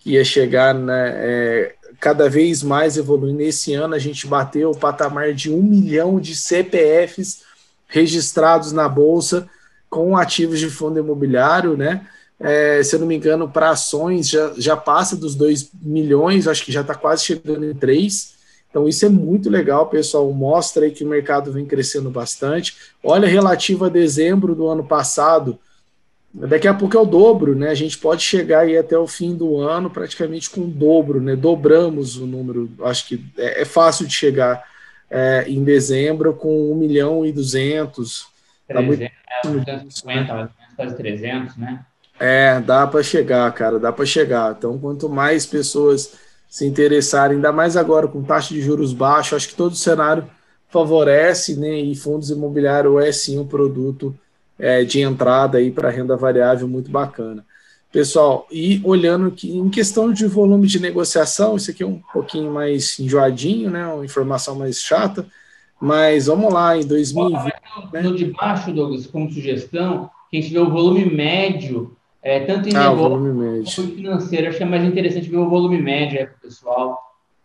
que 0.00 0.12
ia 0.12 0.24
chegar, 0.24 0.74
né? 0.74 1.12
É, 1.16 1.74
cada 2.00 2.28
vez 2.28 2.62
mais 2.62 2.96
evoluindo. 2.96 3.42
Esse 3.42 3.74
ano 3.74 3.94
a 3.94 3.98
gente 3.98 4.26
bateu 4.26 4.70
o 4.70 4.76
patamar 4.76 5.32
de 5.32 5.52
um 5.52 5.62
milhão 5.62 6.20
de 6.20 6.36
CPFs 6.36 7.42
registrados 7.88 8.72
na 8.72 8.88
Bolsa 8.88 9.48
com 9.90 10.16
ativos 10.16 10.58
de 10.60 10.68
fundo 10.68 10.98
imobiliário, 10.98 11.76
né? 11.76 12.06
É, 12.40 12.82
se 12.82 12.94
eu 12.94 13.00
não 13.00 13.06
me 13.06 13.16
engano, 13.16 13.48
para 13.48 13.70
ações 13.70 14.28
já, 14.28 14.52
já 14.56 14.76
passa 14.76 15.16
dos 15.16 15.34
2 15.34 15.70
milhões, 15.82 16.46
acho 16.46 16.64
que 16.64 16.72
já 16.72 16.82
está 16.82 16.94
quase 16.94 17.24
chegando 17.24 17.64
em 17.64 17.74
3. 17.74 18.38
Então, 18.70 18.86
isso 18.86 19.04
é 19.04 19.08
muito 19.08 19.50
legal, 19.50 19.86
pessoal. 19.86 20.30
Mostra 20.32 20.84
aí 20.84 20.90
que 20.90 21.02
o 21.02 21.08
mercado 21.08 21.50
vem 21.50 21.66
crescendo 21.66 22.10
bastante. 22.10 22.76
Olha, 23.02 23.26
relativo 23.26 23.86
a 23.86 23.88
dezembro 23.88 24.54
do 24.54 24.68
ano 24.68 24.84
passado, 24.84 25.58
daqui 26.32 26.68
a 26.68 26.74
pouco 26.74 26.96
é 26.96 27.00
o 27.00 27.06
dobro, 27.06 27.56
né? 27.56 27.70
A 27.70 27.74
gente 27.74 27.98
pode 27.98 28.22
chegar 28.22 28.60
aí 28.60 28.76
até 28.76 28.96
o 28.96 29.06
fim 29.06 29.34
do 29.34 29.58
ano 29.58 29.90
praticamente 29.90 30.50
com 30.50 30.60
o 30.60 30.68
dobro, 30.68 31.20
né? 31.20 31.34
Dobramos 31.34 32.18
o 32.18 32.26
número. 32.26 32.70
Acho 32.82 33.08
que 33.08 33.24
é, 33.36 33.62
é 33.62 33.64
fácil 33.64 34.06
de 34.06 34.12
chegar 34.12 34.62
é, 35.10 35.44
em 35.48 35.64
dezembro 35.64 36.34
com 36.34 36.70
1 36.72 36.74
milhão 36.76 37.26
e 37.26 37.32
200. 37.32 38.28
300, 38.68 38.68
tá 38.68 38.82
muito... 38.82 39.02
é, 39.02 39.12
250, 39.42 40.50
quase 40.76 40.96
300, 40.96 41.56
né? 41.56 41.84
É, 42.18 42.60
dá 42.60 42.86
para 42.86 43.02
chegar, 43.02 43.52
cara, 43.52 43.78
dá 43.78 43.92
para 43.92 44.04
chegar. 44.04 44.54
Então, 44.56 44.78
quanto 44.78 45.08
mais 45.08 45.46
pessoas 45.46 46.14
se 46.48 46.66
interessarem, 46.66 47.36
ainda 47.36 47.52
mais 47.52 47.76
agora 47.76 48.08
com 48.08 48.22
taxa 48.22 48.54
de 48.54 48.60
juros 48.60 48.92
baixa, 48.92 49.36
acho 49.36 49.48
que 49.48 49.54
todo 49.54 49.72
o 49.72 49.76
cenário 49.76 50.24
favorece, 50.68 51.56
né? 51.56 51.78
E 51.78 51.94
fundos 51.94 52.30
imobiliários 52.30 53.04
é 53.04 53.12
sim 53.12 53.38
um 53.38 53.46
produto 53.46 54.14
é, 54.58 54.82
de 54.84 55.00
entrada 55.00 55.58
aí 55.58 55.70
para 55.70 55.90
renda 55.90 56.16
variável 56.16 56.66
muito 56.66 56.90
bacana. 56.90 57.44
Pessoal, 57.90 58.46
e 58.50 58.80
olhando 58.84 59.30
que 59.30 59.50
em 59.50 59.70
questão 59.70 60.12
de 60.12 60.26
volume 60.26 60.66
de 60.66 60.78
negociação, 60.78 61.56
isso 61.56 61.70
aqui 61.70 61.82
é 61.82 61.86
um 61.86 62.00
pouquinho 62.12 62.52
mais 62.52 62.98
enjoadinho, 62.98 63.70
né? 63.70 63.86
Uma 63.86 64.04
informação 64.04 64.54
mais 64.54 64.80
chata, 64.80 65.26
mas 65.80 66.26
vamos 66.26 66.52
lá, 66.52 66.76
em 66.76 66.86
2020. 66.86 67.52
Né? 67.92 68.02
No 68.02 68.14
de 68.14 68.26
baixo, 68.26 68.72
Douglas, 68.72 69.06
como 69.06 69.30
sugestão, 69.32 70.10
que 70.30 70.36
a 70.36 70.40
gente 70.40 70.52
vê 70.52 70.58
o 70.58 70.70
volume 70.70 71.06
médio 71.06 71.96
é, 72.22 72.40
tanto 72.40 72.68
em 72.68 72.74
ah, 72.74 72.90
negócio 72.90 73.82
quanto 73.82 73.94
financeiro. 73.94 74.48
Acho 74.48 74.58
que 74.58 74.62
é 74.62 74.66
mais 74.66 74.84
interessante 74.84 75.28
ver 75.28 75.36
o 75.36 75.48
volume 75.48 75.80
médio 75.80 76.18
aí 76.18 76.26
para 76.26 76.36
o 76.36 76.40
pessoal. 76.40 76.98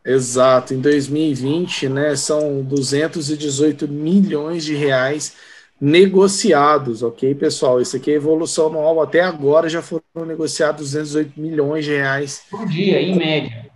Exato. 0.05 0.73
Em 0.73 0.81
2020, 0.81 1.89
né, 1.89 2.15
são 2.15 2.61
218 2.63 3.87
milhões 3.87 4.65
de 4.65 4.75
reais 4.75 5.35
negociados, 5.79 7.03
ok, 7.03 7.35
pessoal? 7.35 7.81
Isso 7.81 7.97
aqui 7.97 8.11
é 8.11 8.15
evolução 8.15 8.67
anual. 8.67 9.01
Até 9.01 9.21
agora 9.21 9.69
já 9.69 9.81
foram 9.81 10.03
negociados 10.25 10.81
208 10.81 11.39
milhões 11.39 11.85
de 11.85 11.91
reais. 11.91 12.43
Por 12.49 12.65
dia, 12.67 13.01
em 13.01 13.15
média. 13.15 13.69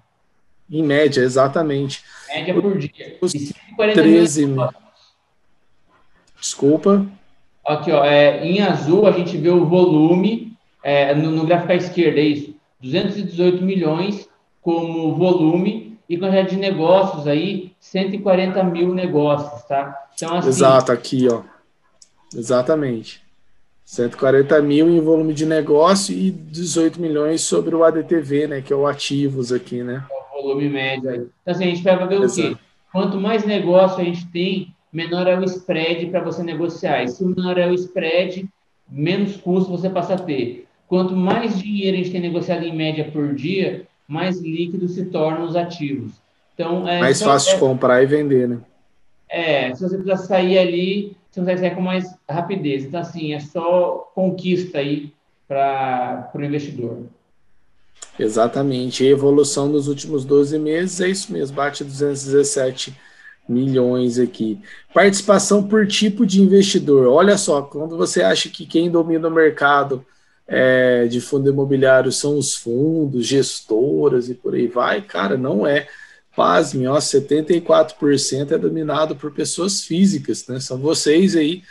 Em 0.70 0.84
média, 0.84 1.22
exatamente. 1.22 2.04
Média 2.30 2.54
por 2.54 2.78
dia. 2.78 3.18
Os 3.22 3.34
13 3.94 4.46
mil. 4.46 4.68
Desculpa. 6.40 7.06
Aqui, 7.66 7.92
ó, 7.92 8.04
é, 8.06 8.46
em 8.46 8.62
azul 8.62 9.06
a 9.06 9.12
gente 9.12 9.38
vê 9.38 9.50
o 9.50 9.66
volume 9.66 10.47
é, 10.88 11.14
no, 11.14 11.32
no, 11.32 11.46
gráfico 11.46 11.74
à 11.74 11.76
esquerda, 11.76 12.22
é 12.22 12.24
isso, 12.24 12.56
218 12.80 13.62
milhões 13.62 14.30
como 14.62 15.14
volume 15.16 16.00
e 16.08 16.18
quantidade 16.18 16.52
de 16.52 16.56
negócios 16.56 17.28
aí, 17.28 17.74
140 17.78 18.64
mil 18.64 18.94
negócios, 18.94 19.64
tá? 19.64 20.08
Então, 20.16 20.34
assim, 20.34 20.48
Exato, 20.48 20.94
aqui, 20.94 21.28
ó. 21.30 21.42
Exatamente. 22.34 23.22
140 23.84 24.62
mil 24.62 24.88
em 24.88 25.02
volume 25.02 25.34
de 25.34 25.46
negócio 25.46 26.16
e 26.16 26.32
18 26.32 27.02
milhões 27.02 27.42
sobre 27.42 27.76
o 27.76 27.84
ADTV, 27.84 28.48
né? 28.48 28.62
Que 28.62 28.72
é 28.72 28.76
o 28.76 28.88
ativos 28.88 29.52
aqui, 29.52 29.84
né? 29.84 30.06
É 30.10 30.40
o 30.40 30.42
volume 30.42 30.70
médio 30.70 31.10
aí. 31.10 31.18
Então, 31.18 31.54
assim, 31.54 31.66
a 31.66 31.68
gente 31.68 31.84
vai 31.84 32.08
ver 32.08 32.22
Exato. 32.22 32.48
o 32.48 32.56
quê? 32.56 32.62
Quanto 32.94 33.20
mais 33.20 33.46
negócio 33.46 34.00
a 34.00 34.06
gente 34.06 34.26
tem, 34.28 34.74
menor 34.92 35.28
é 35.28 35.38
o 35.38 35.44
spread 35.44 36.06
para 36.06 36.24
você 36.24 36.42
negociar. 36.44 37.04
E 37.04 37.10
se 37.10 37.26
menor 37.26 37.58
é 37.58 37.68
o 37.68 37.74
spread, 37.74 38.48
menos 38.90 39.36
custo 39.36 39.70
você 39.70 39.90
passa 39.90 40.14
a 40.14 40.18
ter. 40.18 40.67
Quanto 40.88 41.16
mais 41.16 41.60
dinheiro 41.60 41.96
a 41.96 42.00
gente 42.00 42.12
tem 42.12 42.22
negociado 42.22 42.64
em 42.64 42.76
média 42.76 43.10
por 43.12 43.36
dia, 43.36 43.86
mais 44.08 44.40
líquidos 44.40 44.92
se 44.94 45.06
tornam 45.06 45.46
os 45.46 45.56
ativos. 45.56 46.14
Então, 46.54 46.88
é, 46.88 47.00
mais 47.00 47.22
fácil 47.22 47.52
é, 47.52 47.54
de 47.54 47.60
comprar 47.60 48.02
e 48.02 48.06
vender, 48.06 48.48
né? 48.48 48.60
É, 49.30 49.76
se 49.76 49.84
você 49.84 49.98
precisar 49.98 50.18
sair 50.18 50.58
ali, 50.58 51.16
você 51.30 51.42
consegue 51.42 51.60
sair 51.60 51.76
com 51.76 51.82
mais 51.82 52.16
rapidez. 52.30 52.86
Então, 52.86 53.02
assim, 53.02 53.34
é 53.34 53.40
só 53.40 54.12
conquista 54.16 54.80
aí 54.80 55.12
para 55.48 56.32
o 56.34 56.44
investidor. 56.44 57.04
Exatamente. 58.18 59.04
E 59.04 59.08
a 59.08 59.12
evolução 59.12 59.68
nos 59.68 59.88
últimos 59.88 60.26
12 60.26 60.58
meses 60.58 61.02
é 61.02 61.10
isso 61.10 61.32
mesmo, 61.32 61.56
bate 61.56 61.84
217 61.84 62.96
milhões 63.48 64.18
aqui. 64.18 64.60
Participação 64.94 65.64
por 65.64 65.88
tipo 65.88 66.26
de 66.26 66.42
investidor. 66.42 67.08
Olha 67.08 67.38
só, 67.38 67.62
quando 67.62 67.96
você 67.96 68.22
acha 68.22 68.50
que 68.50 68.66
quem 68.66 68.90
domina 68.90 69.28
o 69.28 69.32
mercado 69.32 70.06
é, 70.48 71.08
de 71.08 71.20
fundo 71.20 71.50
imobiliário 71.50 72.12
são 72.12 72.38
os 72.38 72.56
fundos, 72.56 73.28
gestoras 73.28 74.30
e 74.30 74.34
por 74.34 74.56
aí 74.56 74.68
vai, 74.68 75.02
cara, 75.02 75.38
não 75.38 75.68
é. 75.68 75.88
Pasme, 76.36 76.88
ó, 76.88 76.98
74% 76.98 78.52
é 78.52 78.58
dominado 78.58 79.16
por 79.16 79.34
pessoas 79.34 79.82
físicas, 79.82 80.48
né? 80.48 80.60
São 80.60 80.78
vocês 80.78 81.36
aí 81.36 81.64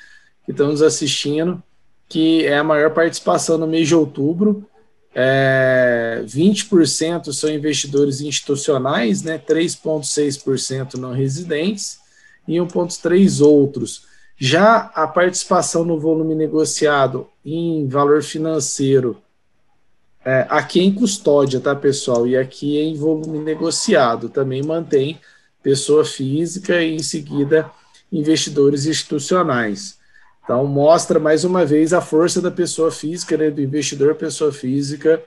que 0.44 0.50
estão 0.50 0.68
nos 0.68 0.82
assistindo, 0.82 1.62
que 2.08 2.44
é 2.44 2.58
a 2.58 2.64
maior 2.64 2.92
participação 2.92 3.56
no 3.56 3.66
mês 3.66 3.86
de 3.86 3.94
outubro. 3.94 4.68
É, 5.14 6.20
20% 6.26 7.32
são 7.32 7.48
investidores 7.48 8.20
institucionais, 8.20 9.22
né? 9.22 9.38
3,6% 9.38 10.94
não 10.94 11.12
residentes 11.12 12.00
e 12.46 12.56
1,3% 12.56 13.40
outros. 13.46 14.04
Já 14.38 14.90
a 14.94 15.06
participação 15.06 15.84
no 15.84 15.98
volume 15.98 16.34
negociado 16.34 17.28
em 17.44 17.88
valor 17.88 18.22
financeiro 18.22 19.22
é, 20.26 20.44
aqui 20.50 20.80
é 20.80 20.82
em 20.82 20.92
custódia, 20.92 21.60
tá, 21.60 21.72
pessoal? 21.72 22.26
E 22.26 22.36
aqui 22.36 22.78
é 22.78 22.82
em 22.82 22.96
volume 22.96 23.38
negociado. 23.38 24.28
Também 24.28 24.60
mantém 24.60 25.20
pessoa 25.62 26.04
física 26.04 26.82
e, 26.82 26.96
em 26.96 26.98
seguida, 26.98 27.70
investidores 28.12 28.86
institucionais. 28.86 29.98
Então, 30.42 30.66
mostra 30.66 31.20
mais 31.20 31.44
uma 31.44 31.64
vez 31.64 31.92
a 31.92 32.00
força 32.00 32.42
da 32.42 32.50
pessoa 32.50 32.90
física, 32.90 33.36
né, 33.36 33.50
do 33.50 33.60
investidor 33.60 34.16
pessoa 34.16 34.52
física 34.52 35.22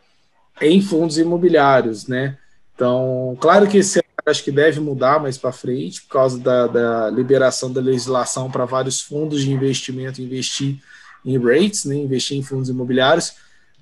em 0.62 0.82
fundos 0.82 1.18
imobiliários, 1.18 2.06
né? 2.06 2.38
Então, 2.76 3.38
claro 3.40 3.68
que 3.68 3.78
esse 3.78 4.00
acho 4.30 4.44
que 4.44 4.52
deve 4.52 4.80
mudar 4.80 5.20
mais 5.20 5.38
para 5.38 5.52
frente, 5.52 6.02
por 6.04 6.10
causa 6.10 6.40
da, 6.40 6.68
da 6.68 7.10
liberação 7.10 7.72
da 7.72 7.82
legislação 7.82 8.50
para 8.50 8.66
vários 8.66 9.02
fundos 9.02 9.44
de 9.44 9.52
investimento 9.52 10.22
investir 10.22 10.78
em 11.26 11.38
rates, 11.38 11.86
né, 11.86 11.96
investir 11.96 12.38
em 12.38 12.44
fundos 12.44 12.70
imobiliários 12.70 13.34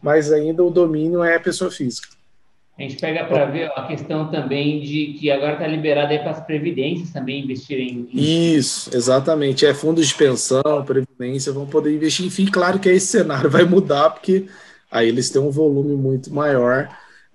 mas 0.02 0.32
ainda 0.32 0.64
o 0.64 0.70
domínio 0.70 1.24
é 1.24 1.36
a 1.36 1.40
pessoa 1.40 1.72
física. 1.72 2.10
A 2.78 2.84
gente 2.84 2.98
pega 2.98 3.26
para 3.26 3.46
ver 3.46 3.72
a 3.76 3.88
questão 3.88 4.30
também 4.30 4.80
de 4.82 5.18
que 5.20 5.32
agora 5.32 5.54
está 5.54 5.66
liberado 5.66 6.14
aí 6.14 6.20
para 6.20 6.30
as 6.30 6.46
previdências 6.46 7.10
também 7.10 7.44
investirem. 7.44 8.08
Em... 8.14 8.56
Isso, 8.56 8.96
exatamente. 8.96 9.66
É 9.66 9.74
fundos 9.74 10.08
de 10.08 10.14
pensão, 10.14 10.86
previdência, 10.86 11.52
vão 11.52 11.66
poder 11.66 11.96
investir. 11.96 12.28
Enfim, 12.28 12.46
claro 12.46 12.78
que 12.78 12.88
esse 12.88 13.08
cenário 13.08 13.50
vai 13.50 13.64
mudar, 13.64 14.12
porque 14.12 14.46
aí 14.92 15.08
eles 15.08 15.32
têm 15.32 15.42
um 15.42 15.50
volume 15.50 15.96
muito 15.96 16.32
maior. 16.32 16.88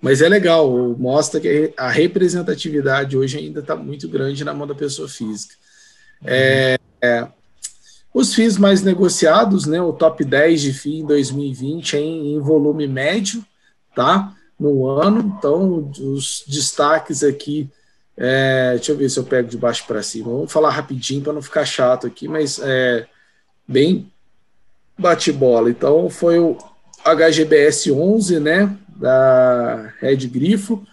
Mas 0.03 0.21
é 0.21 0.27
legal, 0.27 0.69
mostra 0.99 1.39
que 1.39 1.73
a 1.77 1.89
representatividade 1.89 3.17
hoje 3.17 3.37
ainda 3.37 3.61
está 3.61 3.73
muito 3.73 4.05
grande 4.09 4.43
na 4.43 4.53
mão 4.53 4.67
da 4.67 4.75
pessoa 4.75 5.07
física. 5.07 5.55
É, 6.25 6.77
é, 7.01 7.25
os 8.13 8.35
FIIs 8.35 8.57
mais 8.57 8.83
negociados, 8.83 9.65
né, 9.65 9.81
o 9.81 9.93
top 9.93 10.25
10 10.25 10.59
de 10.59 10.73
FII 10.73 10.99
em 10.99 11.05
2020 11.05 11.93
em, 11.95 12.33
em 12.33 12.39
volume 12.41 12.85
médio, 12.85 13.45
tá? 13.95 14.35
No 14.59 14.89
ano. 14.89 15.37
Então, 15.37 15.89
os 15.97 16.43
destaques 16.49 17.23
aqui, 17.23 17.69
é, 18.17 18.73
deixa 18.75 18.91
eu 18.91 18.97
ver 18.97 19.09
se 19.09 19.17
eu 19.17 19.23
pego 19.23 19.47
de 19.47 19.57
baixo 19.57 19.85
para 19.87 20.03
cima. 20.03 20.33
Vamos 20.33 20.51
falar 20.51 20.71
rapidinho 20.71 21.21
para 21.21 21.31
não 21.31 21.41
ficar 21.41 21.63
chato 21.63 22.07
aqui, 22.07 22.27
mas 22.27 22.59
é 22.61 23.07
bem 23.65 24.11
bate-bola. 24.99 25.69
Então, 25.69 26.09
foi 26.09 26.39
o 26.39 26.57
HGBS 27.05 27.89
11, 27.89 28.41
né, 28.41 28.77
da 28.95 29.93
Red 29.99 30.27
Grifo, 30.27 30.85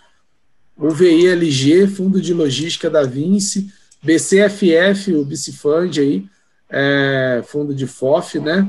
o 0.77 0.91
VILG, 0.91 1.87
Fundo 1.87 2.21
de 2.21 2.33
Logística 2.33 2.89
da 2.89 3.03
Vinci, 3.03 3.73
BCFF, 4.03 5.15
o 5.15 5.25
Bicifund 5.25 6.01
aí, 6.01 6.27
é, 6.71 7.43
fundo 7.47 7.75
de 7.75 7.87
FOF, 7.87 8.39
né? 8.39 8.67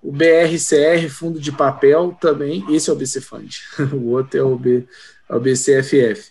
O 0.00 0.12
BRCR, 0.12 1.08
fundo 1.10 1.40
de 1.40 1.50
papel 1.50 2.16
também, 2.20 2.64
esse 2.70 2.88
é 2.88 2.92
o 2.92 2.96
BC 2.96 3.20
Fund, 3.20 3.58
o 3.92 4.10
outro 4.10 4.38
é 4.38 4.42
o, 4.42 4.56
B, 4.56 4.86
é 5.28 5.34
o 5.34 5.40
BCFF. 5.40 6.30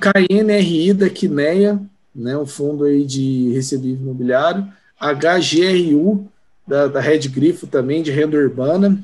KNRI 0.00 0.94
da 0.94 1.10
Quineia, 1.10 1.80
né, 2.14 2.36
um 2.36 2.46
fundo 2.46 2.84
aí 2.84 3.04
de 3.04 3.52
recebível 3.52 4.02
imobiliário, 4.02 4.66
HGRU 4.98 6.26
da, 6.66 6.86
da 6.86 7.00
Red 7.00 7.28
Grifo 7.28 7.66
também, 7.66 8.02
de 8.02 8.10
renda 8.10 8.38
urbana, 8.38 9.02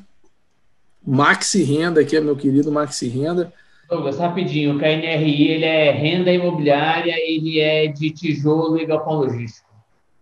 Maxi 1.11 1.62
Renda, 1.62 2.03
aqui 2.03 2.16
é 2.16 2.21
meu 2.21 2.37
querido 2.37 2.71
Maxi 2.71 3.09
Renda. 3.09 3.53
Douglas, 3.88 4.18
rapidinho, 4.18 4.77
o 4.77 4.79
KNRI 4.79 5.49
ele 5.49 5.64
é 5.64 5.90
renda 5.90 6.31
imobiliária, 6.31 7.14
ele 7.16 7.59
é 7.59 7.87
de 7.87 8.11
tijolo 8.11 8.79
e 8.79 8.85
galpão 8.85 9.14
logístico. 9.14 9.68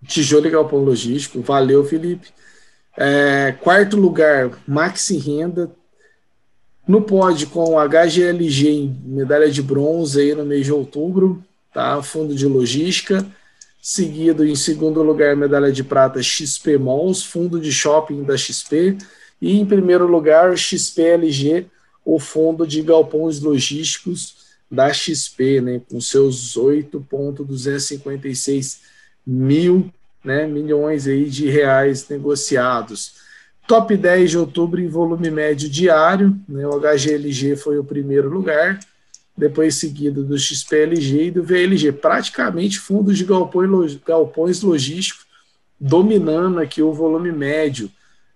Tijolo 0.07 0.47
e 0.47 0.51
Galpão 0.51 0.79
Logístico. 0.81 1.41
Valeu, 1.41 1.85
Felipe. 1.85 2.29
É, 2.97 3.55
quarto 3.61 3.97
lugar, 3.97 4.51
Maxi 4.67 5.19
Renda. 5.19 5.71
No 6.87 7.03
pódio 7.03 7.49
com 7.49 7.75
HGLG 7.81 8.95
medalha 9.05 9.51
de 9.51 9.61
bronze 9.61 10.21
aí 10.21 10.35
no 10.35 10.45
mês 10.45 10.65
de 10.65 10.73
outubro, 10.73 11.43
tá? 11.75 12.01
Fundo 12.01 12.35
de 12.35 12.47
logística. 12.47 13.27
Seguido 13.83 14.47
em 14.47 14.55
segundo 14.55 15.03
lugar, 15.03 15.35
medalha 15.37 15.73
de 15.73 15.83
prata 15.83 16.23
XP 16.23 16.79
Malls, 16.79 17.25
fundo 17.25 17.61
de 17.61 17.73
shopping 17.73 18.23
da 18.23 18.37
XP. 18.37 18.97
E 19.41 19.59
em 19.59 19.67
primeiro 19.67 20.07
lugar, 20.07 20.57
XPLG, 20.57 21.67
o 22.05 22.19
fundo 22.19 22.67
de 22.67 22.83
galpões 22.83 23.41
logísticos 23.41 24.37
da 24.71 24.93
XP, 24.93 25.61
né? 25.61 25.81
Com 25.91 26.01
seus 26.01 26.57
8,256 26.57 28.81
mil 29.27 29.91
né, 30.27 30.47
milhões 30.47 31.07
aí 31.07 31.31
de 31.31 31.49
reais 31.49 32.07
negociados. 32.09 33.15
Top 33.67 33.97
10 33.97 34.31
de 34.31 34.39
outubro 34.39 34.81
em 34.81 34.89
volume 34.89 35.31
médio 35.31 35.69
diário, 35.69 36.37
né, 36.49 36.67
o 36.67 36.81
HGLG 36.81 37.57
foi 37.57 37.79
o 37.79 37.85
primeiro 37.85 38.29
lugar, 38.29 38.81
depois 39.37 39.77
seguido 39.77 40.25
do 40.25 40.39
XPLG 40.39 41.27
e 41.27 41.31
do 41.31 41.45
VLG, 41.45 41.93
praticamente 41.93 42.79
fundos 42.79 43.19
de 43.19 43.25
galpões 43.25 44.63
logísticos 44.63 45.27
dominando 45.79 46.59
aqui 46.59 46.83
o 46.83 46.93
volume 46.93 47.31
médio 47.31 47.91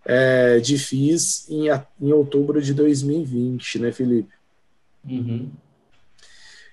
é, 0.05 0.59
de 0.61 0.79
FIIs 0.79 1.49
em, 1.49 1.67
em 2.01 2.13
outubro 2.13 2.61
de 2.61 2.75
2020, 2.75 3.79
né, 3.79 3.93
Felipe? 3.93 4.33
Uhum. 5.09 5.51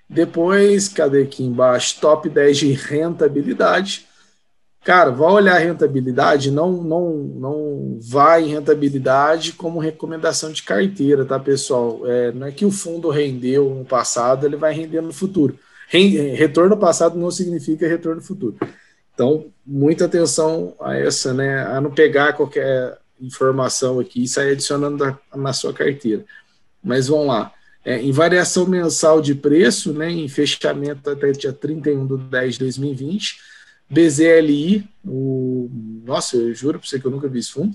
Depois, 0.08 0.88
cadê 0.88 1.22
aqui 1.22 1.44
embaixo? 1.44 2.00
Top 2.00 2.28
10 2.28 2.56
de 2.56 2.72
rentabilidade. 2.72 4.06
Cara, 4.84 5.10
vai 5.10 5.30
olhar 5.30 5.56
a 5.56 5.58
rentabilidade, 5.58 6.50
não, 6.50 6.72
não, 6.82 7.14
não 7.14 7.98
vai 8.00 8.44
em 8.44 8.48
rentabilidade 8.48 9.52
como 9.52 9.78
recomendação 9.78 10.50
de 10.50 10.62
carteira, 10.62 11.26
tá, 11.26 11.38
pessoal? 11.38 12.00
É, 12.06 12.32
não 12.32 12.46
é 12.46 12.52
que 12.52 12.64
o 12.64 12.70
fundo 12.70 13.10
rendeu 13.10 13.68
no 13.74 13.84
passado, 13.84 14.46
ele 14.46 14.56
vai 14.56 14.72
render 14.72 15.02
no 15.02 15.12
futuro. 15.12 15.58
Retorno 15.90 16.76
passado 16.76 17.18
não 17.18 17.30
significa 17.30 17.88
retorno 17.88 18.22
futuro. 18.22 18.56
Então, 19.12 19.46
muita 19.66 20.04
atenção 20.04 20.74
a 20.80 20.96
essa, 20.96 21.34
né? 21.34 21.66
A 21.66 21.80
não 21.80 21.90
pegar 21.90 22.34
qualquer 22.34 22.96
informação 23.20 23.98
aqui 23.98 24.22
e 24.22 24.28
sair 24.28 24.52
adicionando 24.52 25.18
na 25.34 25.52
sua 25.52 25.72
carteira. 25.72 26.24
Mas 26.82 27.08
vamos 27.08 27.26
lá. 27.26 27.52
É, 27.84 28.00
em 28.00 28.12
variação 28.12 28.66
mensal 28.66 29.20
de 29.20 29.34
preço, 29.34 29.92
né, 29.92 30.10
em 30.10 30.28
fechamento 30.28 31.08
até 31.08 31.32
dia 31.32 31.52
31 31.52 32.06
de 32.06 32.24
10 32.24 32.54
de 32.54 32.60
2020, 32.60 33.38
BZLI, 33.88 34.88
o, 35.04 35.70
nossa, 36.04 36.36
eu 36.36 36.54
juro 36.54 36.78
para 36.78 36.86
você 36.86 37.00
que 37.00 37.06
eu 37.06 37.10
nunca 37.10 37.28
vi 37.28 37.38
esse 37.38 37.52
fundo, 37.52 37.74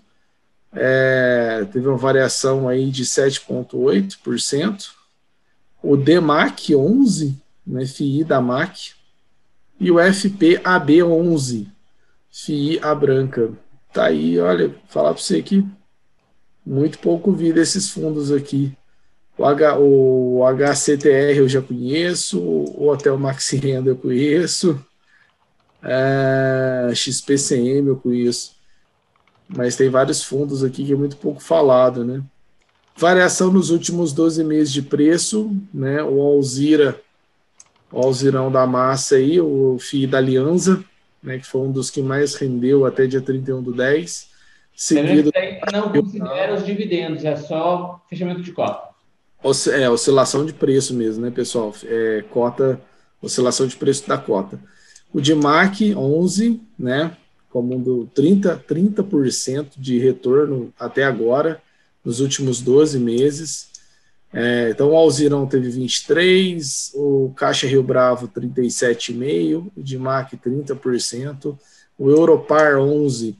é, 0.72 1.66
teve 1.72 1.88
uma 1.88 1.98
variação 1.98 2.68
aí 2.68 2.90
de 2.92 3.04
7,8%, 3.06 4.90
o 5.82 5.98
DMAC 5.98 6.76
11, 6.76 7.36
né, 7.66 7.86
FI 7.86 8.24
da 8.24 8.40
MAC, 8.40 8.92
e 9.80 9.92
o 9.92 9.98
FPAB 9.98 11.04
11, 11.04 11.68
FI 12.32 12.80
a 12.82 12.96
branca. 12.96 13.52
Tá 13.94 14.06
aí, 14.06 14.40
olha, 14.40 14.74
falar 14.88 15.14
para 15.14 15.22
você 15.22 15.42
que 15.44 15.64
Muito 16.66 16.98
pouco 16.98 17.32
vi 17.32 17.54
desses 17.54 17.90
fundos 17.90 18.32
aqui. 18.32 18.76
O, 19.38 19.46
H, 19.46 19.78
o 19.78 20.42
HCTR 20.44 21.38
eu 21.38 21.50
já 21.50 21.62
conheço, 21.62 22.40
o 22.40 22.88
Hotel 22.88 23.18
Maxi 23.18 23.58
Renda 23.58 23.90
eu 23.90 23.96
conheço, 23.96 24.84
é, 25.82 26.92
XPCM 26.94 27.88
eu 27.90 27.98
conheço, 27.98 28.56
mas 29.48 29.76
tem 29.76 29.90
vários 29.90 30.24
fundos 30.24 30.64
aqui 30.64 30.86
que 30.86 30.94
é 30.94 30.96
muito 30.96 31.18
pouco 31.18 31.42
falado, 31.42 32.06
né? 32.06 32.24
Variação 32.96 33.52
nos 33.52 33.72
últimos 33.72 34.14
12 34.14 34.44
meses 34.44 34.72
de 34.72 34.84
preço, 34.84 35.52
né? 35.74 36.02
O 36.04 36.22
Alzira, 36.22 37.00
o 37.92 38.00
Alzirão 38.00 38.52
da 38.52 38.66
massa 38.66 39.16
aí, 39.16 39.42
o 39.42 39.78
FII 39.80 40.08
da 40.08 40.20
Aliança, 40.20 40.84
né? 41.24 41.40
Que 41.40 41.48
foi 41.48 41.62
um 41.62 41.72
dos 41.72 41.90
que 41.90 42.02
mais 42.02 42.36
rendeu 42.36 42.86
até 42.86 43.08
dia 43.08 43.22
31 43.22 43.64
do 43.64 43.74
10. 43.74 44.28
Seguido... 44.76 45.32
Não 45.72 45.92
considera 45.92 46.54
os 46.54 46.66
dividendos, 46.66 47.24
é 47.24 47.36
só 47.36 48.04
fechamento 48.10 48.42
de 48.42 48.52
cota. 48.52 48.94
É, 49.72 49.90
oscilação 49.90 50.46
de 50.46 50.54
preço 50.54 50.94
mesmo, 50.94 51.24
né, 51.24 51.32
pessoal? 51.32 51.74
É, 51.84 52.24
cota, 52.30 52.82
oscilação 53.22 53.68
de 53.68 53.76
preço 53.76 54.08
da 54.08 54.18
cota. 54.18 54.60
O 55.14 55.22
DIMAC 55.22 55.94
11, 55.94 56.62
né, 56.80 57.16
como 57.50 57.76
um 57.76 57.80
do 57.80 58.10
30, 58.16 58.64
30% 58.68 59.74
de 59.78 60.00
retorno 60.00 60.74
até 60.80 61.04
agora, 61.04 61.62
nos 62.04 62.20
últimos 62.20 62.62
12 62.62 62.98
meses. 63.00 63.70
É, 64.34 64.72
então, 64.72 64.90
o 64.90 64.98
Alzirão 64.98 65.46
teve 65.46 65.70
23, 65.70 66.92
o 66.96 67.32
Caixa 67.36 67.68
Rio 67.68 67.84
Bravo 67.84 68.28
37,5%, 68.28 69.72
o 69.78 69.84
DIMAC 69.84 70.36
30%, 70.38 71.58
o 72.00 72.10
Europar 72.10 72.78
11, 72.78 73.38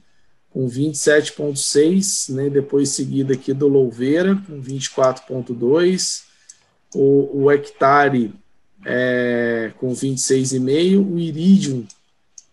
com 0.50 0.68
27,6, 0.68 2.32
né, 2.32 2.48
depois 2.48 2.90
seguido 2.90 3.32
aqui 3.32 3.52
do 3.52 3.66
Louveira, 3.66 4.40
com 4.46 4.62
24,2, 4.62 6.22
o, 6.94 7.42
o 7.42 7.50
Hectare 7.50 8.32
é, 8.86 9.72
com 9.78 9.92
26,5, 9.92 11.12
o 11.12 11.18
Iridium 11.18 11.84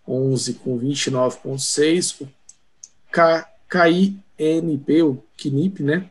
11 0.08 0.56
com 0.56 0.80
29,6, 0.80 2.22
o 2.22 2.28
K, 3.12 3.48
KINP, 3.70 5.04
o 5.04 5.24
KNIP, 5.38 5.84
né? 5.84 6.10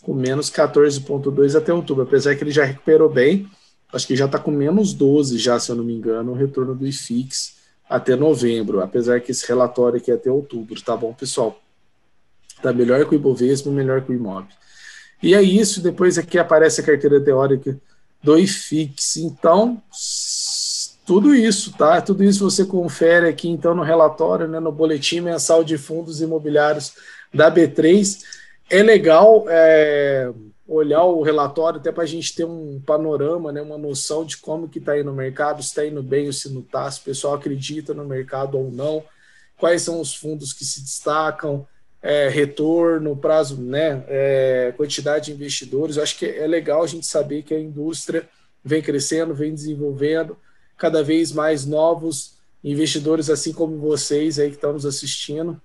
com 0.03 0.13
menos 0.13 0.51
14,2 0.51 1.57
até 1.57 1.73
outubro, 1.73 2.03
apesar 2.03 2.35
que 2.35 2.43
ele 2.43 2.51
já 2.51 2.65
recuperou 2.65 3.09
bem, 3.09 3.49
acho 3.93 4.09
que 4.09 4.17
já 4.17 4.25
está 4.25 4.41
com 4.41 4.51
menos 4.51 4.93
12 4.93 5.39
já, 5.39 5.57
se 5.61 5.71
eu 5.71 5.77
não 5.77 5.85
me 5.85 5.95
engano, 5.95 6.33
o 6.33 6.35
retorno 6.35 6.75
do 6.75 6.85
IFIX 6.85 7.55
até 7.89 8.17
novembro, 8.17 8.81
apesar 8.81 9.21
que 9.21 9.31
esse 9.31 9.47
relatório 9.47 9.99
aqui 9.99 10.11
é 10.11 10.15
até 10.15 10.29
outubro, 10.29 10.83
tá 10.83 10.97
bom, 10.97 11.15
pessoal? 11.15 11.63
Tá 12.61 12.73
melhor 12.73 13.09
que 13.09 13.15
o 13.15 13.17
Ibovespa, 13.17 13.71
melhor 13.71 14.03
que 14.03 14.11
o 14.11 14.15
Imob. 14.17 14.49
E 15.23 15.33
é 15.33 15.41
isso, 15.41 15.81
depois 15.81 16.19
aqui 16.19 16.39
aparece 16.39 16.81
a 16.81 16.85
carteira 16.85 17.21
teórica 17.21 17.79
do 18.21 18.37
IFIX. 18.37 19.19
Então, 19.19 19.81
tudo 21.05 21.35
isso, 21.35 21.73
tá? 21.77 22.01
Tudo 22.01 22.25
isso 22.25 22.49
você 22.49 22.64
confere 22.64 23.29
aqui, 23.29 23.49
então, 23.49 23.75
no 23.75 23.83
relatório, 23.83 24.49
né, 24.49 24.59
no 24.59 24.73
boletim 24.73 25.21
mensal 25.21 25.62
de 25.62 25.77
fundos 25.77 26.21
imobiliários 26.21 26.95
da 27.33 27.51
B3. 27.51 28.23
É 28.71 28.83
legal, 28.83 29.45
é, 29.49 30.33
olhar 30.67 31.05
o 31.05 31.23
relatório 31.23 31.79
até 31.79 31.93
para 31.93 32.05
a 32.05 32.07
gente 32.07 32.35
ter 32.35 32.45
um 32.45 32.81
panorama, 32.85 33.53
né, 33.53 33.61
uma 33.61 33.77
noção 33.77 34.25
de 34.25 34.38
como 34.38 34.69
que 34.69 34.79
está 34.79 34.99
indo 34.99 35.11
o 35.11 35.14
mercado, 35.14 35.62
se 35.62 35.69
está 35.69 35.85
indo 35.85 36.03
bem 36.03 36.27
ou 36.27 36.33
se 36.33 36.53
não 36.53 36.62
está, 36.62 36.90
se 36.90 37.01
o 37.01 37.05
pessoal 37.05 37.35
acredita 37.35 37.93
no 37.93 38.05
mercado 38.05 38.57
ou 38.57 38.71
não, 38.71 39.05
quais 39.59 39.83
são 39.83 40.01
os 40.01 40.14
fundos 40.14 40.53
que 40.53 40.64
se 40.64 40.81
destacam, 40.83 41.67
é, 42.03 42.29
retorno, 42.29 43.17
prazo, 43.17 43.61
né, 43.61 44.05
é, 44.09 44.73
quantidade 44.77 45.27
de 45.27 45.33
investidores. 45.33 45.97
Eu 45.97 46.03
acho 46.03 46.19
que 46.19 46.27
é 46.27 46.47
legal 46.47 46.83
a 46.83 46.87
gente 46.87 47.07
saber 47.07 47.43
que 47.43 47.55
a 47.55 47.61
indústria 47.61 48.29
vem 48.64 48.83
crescendo, 48.83 49.35
vem 49.35 49.55
desenvolvendo, 49.55 50.37
cada 50.85 51.03
vez 51.03 51.33
mais 51.33 51.64
novos 51.64 52.35
investidores, 52.62 53.31
assim 53.31 53.55
como 53.55 53.79
vocês 53.79 54.38
aí 54.38 54.51
que 54.51 54.57
estão 54.57 54.75
nos 54.75 54.85
assistindo, 54.85 55.59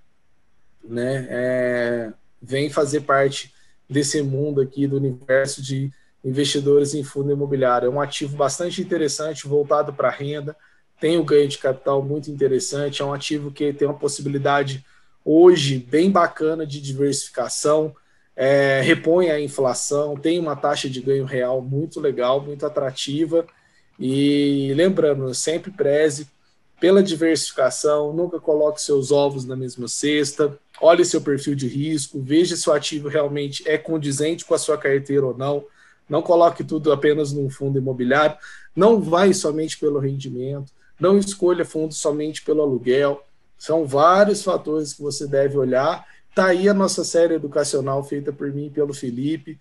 né, 0.82 1.28
é, 1.30 2.14
vem 2.42 2.70
fazer 2.70 3.02
parte 3.02 3.54
desse 3.90 4.22
mundo 4.22 4.62
aqui, 4.62 4.88
do 4.88 4.96
universo 4.96 5.62
de 5.62 5.92
investidores 6.24 6.94
em 6.94 7.04
fundo 7.04 7.34
imobiliário. 7.34 7.88
É 7.88 7.90
um 7.90 8.00
ativo 8.00 8.38
bastante 8.38 8.82
interessante, 8.82 9.46
voltado 9.46 9.92
para 9.92 10.10
renda, 10.10 10.56
tem 11.02 11.18
o 11.18 11.22
um 11.22 11.26
ganho 11.26 11.50
de 11.50 11.58
capital 11.58 12.02
muito 12.02 12.32
interessante, 12.32 13.02
é 13.02 13.06
um 13.06 13.14
ativo 13.14 13.52
que 13.52 13.74
tem 13.74 13.90
uma 13.90 14.00
possibilidade 14.00 14.86
hoje 15.26 15.80
bem 15.80 16.10
bacana 16.10 16.66
de 16.66 16.80
diversificação, 16.80 17.94
é, 18.38 18.80
repõe 18.80 19.32
a 19.32 19.42
inflação, 19.42 20.16
tem 20.16 20.40
uma 20.40 20.56
taxa 20.56 20.90
de 20.90 21.02
ganho 21.02 21.26
real 21.26 21.62
muito 21.62 22.00
legal, 22.00 22.40
muito 22.40 22.66
atrativa. 22.66 23.46
E 24.00 24.74
lembrando, 24.76 25.34
sempre 25.34 25.70
preze 25.72 26.28
pela 26.80 27.04
diversificação, 27.04 28.14
nunca 28.14 28.40
coloque 28.40 28.82
seus 28.82 29.12
ovos 29.12 29.44
na 29.44 29.56
mesma 29.56 29.90
cesta, 29.90 30.58
olhe 30.80 31.04
seu 31.04 31.20
perfil 31.20 31.54
de 31.54 31.68
risco, 31.68 32.22
veja 32.22 32.56
se 32.56 32.70
o 32.70 32.74
ativo 32.74 33.10
realmente 33.10 33.68
é 33.68 33.78
condizente 33.78 34.46
com 34.46 34.54
a 34.54 34.58
sua 34.58 34.78
carteira 34.78 35.26
ou 35.26 35.38
não. 35.38 35.66
Não 36.08 36.22
coloque 36.22 36.64
tudo 36.64 36.92
apenas 36.92 37.34
num 37.34 37.50
fundo 37.50 37.78
imobiliário, 37.78 38.38
não 38.76 39.02
vai 39.02 39.34
somente 39.34 39.78
pelo 39.78 40.00
rendimento, 40.00 40.72
não 41.00 41.20
escolha 41.20 41.66
fundo 41.66 41.94
somente 41.94 42.42
pelo 42.42 42.62
aluguel. 42.62 43.22
São 43.58 43.86
vários 43.86 44.42
fatores 44.42 44.94
que 44.94 45.02
você 45.02 45.28
deve 45.28 45.58
olhar. 45.58 46.06
Está 46.30 46.48
aí 46.48 46.70
a 46.70 46.74
nossa 46.74 47.04
série 47.04 47.36
educacional 47.36 48.04
feita 48.04 48.32
por 48.32 48.52
mim 48.52 48.68
e 48.68 48.70
pelo 48.70 48.94
Felipe 48.94 49.60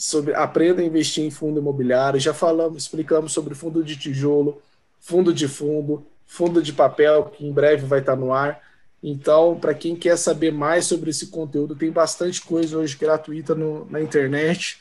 sobre 0.00 0.34
aprenda 0.34 0.80
a 0.80 0.84
investir 0.84 1.22
em 1.22 1.30
fundo 1.30 1.60
imobiliário. 1.60 2.18
Já 2.18 2.32
falamos, 2.32 2.84
explicamos 2.84 3.32
sobre 3.32 3.54
fundo 3.54 3.84
de 3.84 3.98
tijolo, 3.98 4.62
fundo 4.98 5.30
de 5.30 5.46
fundo, 5.46 6.06
fundo 6.24 6.62
de 6.62 6.72
papel, 6.72 7.24
que 7.24 7.46
em 7.46 7.52
breve 7.52 7.84
vai 7.84 8.00
estar 8.00 8.16
no 8.16 8.32
ar. 8.32 8.62
Então, 9.02 9.58
para 9.60 9.74
quem 9.74 9.94
quer 9.94 10.16
saber 10.16 10.52
mais 10.52 10.86
sobre 10.86 11.10
esse 11.10 11.26
conteúdo, 11.26 11.76
tem 11.76 11.90
bastante 11.90 12.40
coisa 12.40 12.78
hoje 12.78 12.96
gratuita 12.96 13.54
no, 13.54 13.84
na 13.90 14.00
internet. 14.00 14.80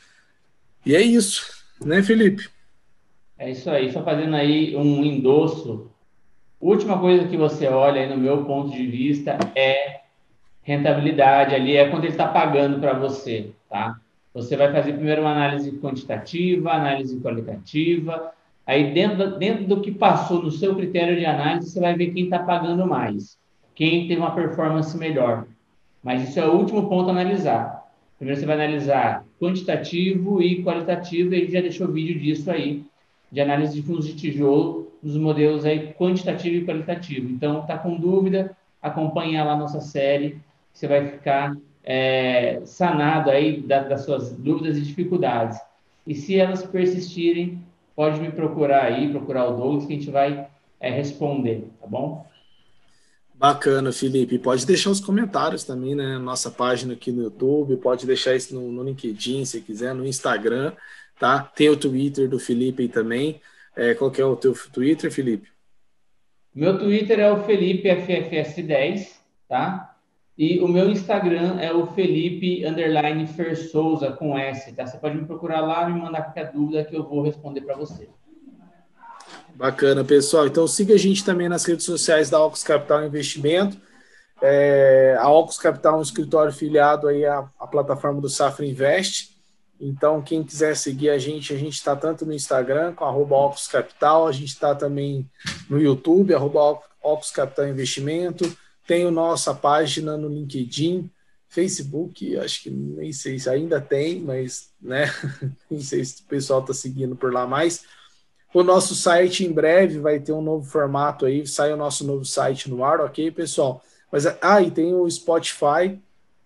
E 0.85 0.95
é 0.95 1.01
isso, 1.01 1.45
né, 1.83 2.01
Felipe? 2.01 2.47
É 3.37 3.51
isso 3.51 3.69
aí, 3.69 3.91
só 3.91 4.01
fazendo 4.01 4.37
aí 4.37 4.73
um 4.77 5.03
endosso. 5.03 5.91
Última 6.61 6.97
coisa 6.97 7.27
que 7.27 7.35
você 7.35 7.67
olha 7.67 8.01
aí, 8.01 8.09
no 8.09 8.17
meu 8.17 8.45
ponto 8.45 8.71
de 8.71 8.87
vista, 8.87 9.37
é 9.53 9.99
rentabilidade 10.61 11.55
ali, 11.55 11.75
é 11.75 11.89
quando 11.89 12.05
ele 12.05 12.13
está 12.13 12.27
pagando 12.27 12.79
para 12.79 12.93
você, 12.93 13.51
tá? 13.69 13.99
Você 14.33 14.55
vai 14.55 14.71
fazer 14.71 14.93
primeiro 14.93 15.21
uma 15.21 15.31
análise 15.31 15.71
quantitativa, 15.79 16.71
análise 16.71 17.19
qualitativa, 17.19 18.31
aí 18.65 18.93
dentro, 18.93 19.37
dentro 19.37 19.65
do 19.65 19.81
que 19.81 19.91
passou 19.91 20.43
no 20.43 20.51
seu 20.51 20.75
critério 20.75 21.17
de 21.17 21.25
análise, 21.25 21.71
você 21.71 21.79
vai 21.79 21.95
ver 21.95 22.13
quem 22.13 22.25
está 22.25 22.39
pagando 22.39 22.85
mais, 22.85 23.37
quem 23.73 24.07
tem 24.07 24.17
uma 24.17 24.35
performance 24.35 24.95
melhor. 24.97 25.47
Mas 26.03 26.29
isso 26.29 26.39
é 26.39 26.45
o 26.45 26.55
último 26.55 26.87
ponto 26.87 27.09
a 27.09 27.11
analisar. 27.11 27.87
Primeiro 28.17 28.39
você 28.39 28.45
vai 28.45 28.55
analisar 28.55 29.25
quantitativo 29.39 30.41
e 30.41 30.63
qualitativo, 30.63 31.33
e 31.33 31.37
a 31.37 31.39
gente 31.39 31.51
já 31.53 31.61
deixou 31.61 31.87
vídeo 31.87 32.19
disso 32.19 32.51
aí, 32.51 32.83
de 33.31 33.41
análise 33.41 33.73
de 33.73 33.81
fundos 33.81 34.05
de 34.05 34.15
tijolo, 34.15 34.91
nos 35.01 35.17
modelos 35.17 35.65
aí 35.65 35.93
quantitativo 35.93 36.57
e 36.57 36.65
qualitativo. 36.65 37.29
Então, 37.29 37.65
tá 37.65 37.77
com 37.77 37.97
dúvida, 37.97 38.55
acompanha 38.81 39.43
lá 39.43 39.55
nossa 39.55 39.79
série, 39.79 40.37
você 40.73 40.87
vai 40.87 41.07
ficar 41.07 41.55
é, 41.91 42.61
sanado 42.65 43.31
aí 43.31 43.61
da, 43.61 43.81
das 43.81 44.01
suas 44.01 44.31
dúvidas 44.31 44.77
e 44.77 44.81
dificuldades. 44.81 45.59
E 46.05 46.13
se 46.13 46.39
elas 46.39 46.63
persistirem, 46.63 47.63
pode 47.95 48.21
me 48.21 48.31
procurar 48.31 48.83
aí, 48.83 49.09
procurar 49.09 49.47
o 49.47 49.57
Douglas, 49.57 49.87
que 49.87 49.93
a 49.93 49.95
gente 49.95 50.11
vai 50.11 50.47
é, 50.79 50.91
responder, 50.91 51.67
tá 51.81 51.87
bom? 51.87 52.27
Bacana, 53.33 53.91
Felipe. 53.91 54.37
Pode 54.37 54.67
deixar 54.67 54.91
os 54.91 54.99
comentários 54.99 55.63
também, 55.63 55.95
né? 55.95 56.19
Nossa 56.19 56.51
página 56.51 56.93
aqui 56.93 57.11
no 57.11 57.23
YouTube, 57.23 57.77
pode 57.77 58.05
deixar 58.05 58.35
isso 58.35 58.53
no, 58.53 58.71
no 58.71 58.83
LinkedIn, 58.83 59.43
se 59.45 59.59
quiser, 59.59 59.95
no 59.95 60.05
Instagram, 60.05 60.73
tá? 61.19 61.41
Tem 61.41 61.69
o 61.69 61.77
Twitter 61.77 62.29
do 62.29 62.37
Felipe 62.37 62.83
aí 62.83 62.89
também. 62.89 63.41
É, 63.75 63.95
qual 63.95 64.11
que 64.11 64.21
é 64.21 64.25
o 64.25 64.35
teu 64.35 64.53
Twitter, 64.71 65.11
Felipe? 65.11 65.47
Meu 66.53 66.77
Twitter 66.77 67.19
é 67.19 67.31
o 67.31 67.43
FelipeFFS10, 67.43 69.07
tá? 69.47 69.88
E 70.39 70.57
o 70.61 70.69
meu 70.69 70.89
Instagram 70.89 71.59
é 71.59 71.73
o 71.73 71.85
Felipe 71.87 72.65
underline 72.65 73.27
Fer 73.27 73.57
Souza 73.57 74.13
com 74.13 74.39
S, 74.39 74.71
tá? 74.71 74.87
Você 74.87 74.97
pode 74.97 75.17
me 75.17 75.25
procurar 75.25 75.59
lá, 75.59 75.89
me 75.89 75.99
mandar 75.99 76.21
qualquer 76.21 76.53
dúvida 76.53 76.85
que 76.85 76.95
eu 76.95 77.03
vou 77.03 77.21
responder 77.21 77.59
para 77.59 77.75
você. 77.75 78.07
Bacana, 79.53 80.01
pessoal. 80.01 80.47
Então 80.47 80.65
siga 80.65 80.93
a 80.93 80.97
gente 80.97 81.25
também 81.25 81.49
nas 81.49 81.65
redes 81.65 81.83
sociais 81.83 82.29
da 82.29 82.41
Ocus 82.41 82.63
Capital 82.63 83.05
Investimento. 83.05 83.77
É, 84.41 85.17
a 85.19 85.29
Ocus 85.29 85.57
Capital 85.57 85.95
é 85.95 85.97
um 85.97 86.01
escritório 86.01 86.53
filiado 86.53 87.09
aí 87.09 87.25
à, 87.25 87.45
à 87.59 87.67
plataforma 87.67 88.21
do 88.21 88.29
Safra 88.29 88.65
Invest. 88.65 89.37
Então, 89.77 90.21
quem 90.21 90.41
quiser 90.41 90.73
seguir 90.77 91.09
a 91.09 91.17
gente, 91.17 91.53
a 91.53 91.57
gente 91.57 91.73
está 91.73 91.97
tanto 91.97 92.25
no 92.25 92.33
Instagram, 92.33 92.93
com 92.93 93.03
arroba 93.03 93.35
Ocus 93.35 93.67
Capital, 93.67 94.25
a 94.25 94.31
gente 94.31 94.53
está 94.53 94.73
também 94.73 95.29
no 95.69 95.81
YouTube, 95.81 96.33
arroba 96.33 96.79
Ocus 97.03 97.29
Capital 97.29 97.67
Investimento, 97.67 98.45
a 99.07 99.11
nossa 99.11 99.53
página 99.53 100.17
no 100.17 100.27
LinkedIn, 100.27 101.09
Facebook, 101.47 102.37
acho 102.37 102.63
que 102.63 102.69
nem 102.69 103.11
sei 103.11 103.39
se 103.39 103.49
ainda 103.49 103.81
tem, 103.81 104.19
mas 104.19 104.69
né, 104.81 105.05
nem 105.69 105.81
sei 105.81 106.05
se 106.05 106.21
o 106.21 106.25
pessoal 106.25 106.61
está 106.61 106.73
seguindo 106.73 107.15
por 107.15 107.33
lá 107.33 107.47
mais. 107.47 107.83
O 108.53 108.63
nosso 108.63 108.95
site 108.95 109.45
em 109.45 109.51
breve 109.51 109.99
vai 109.99 110.19
ter 110.19 110.31
um 110.31 110.41
novo 110.41 110.69
formato 110.69 111.25
aí, 111.25 111.45
sai 111.45 111.71
o 111.71 111.77
nosso 111.77 112.05
novo 112.05 112.25
site 112.25 112.69
no 112.69 112.83
ar, 112.83 112.99
ok, 113.01 113.31
pessoal? 113.31 113.83
Mas 114.11 114.25
ah, 114.25 114.61
e 114.61 114.71
tem 114.71 114.93
o 114.93 115.09
Spotify 115.09 115.99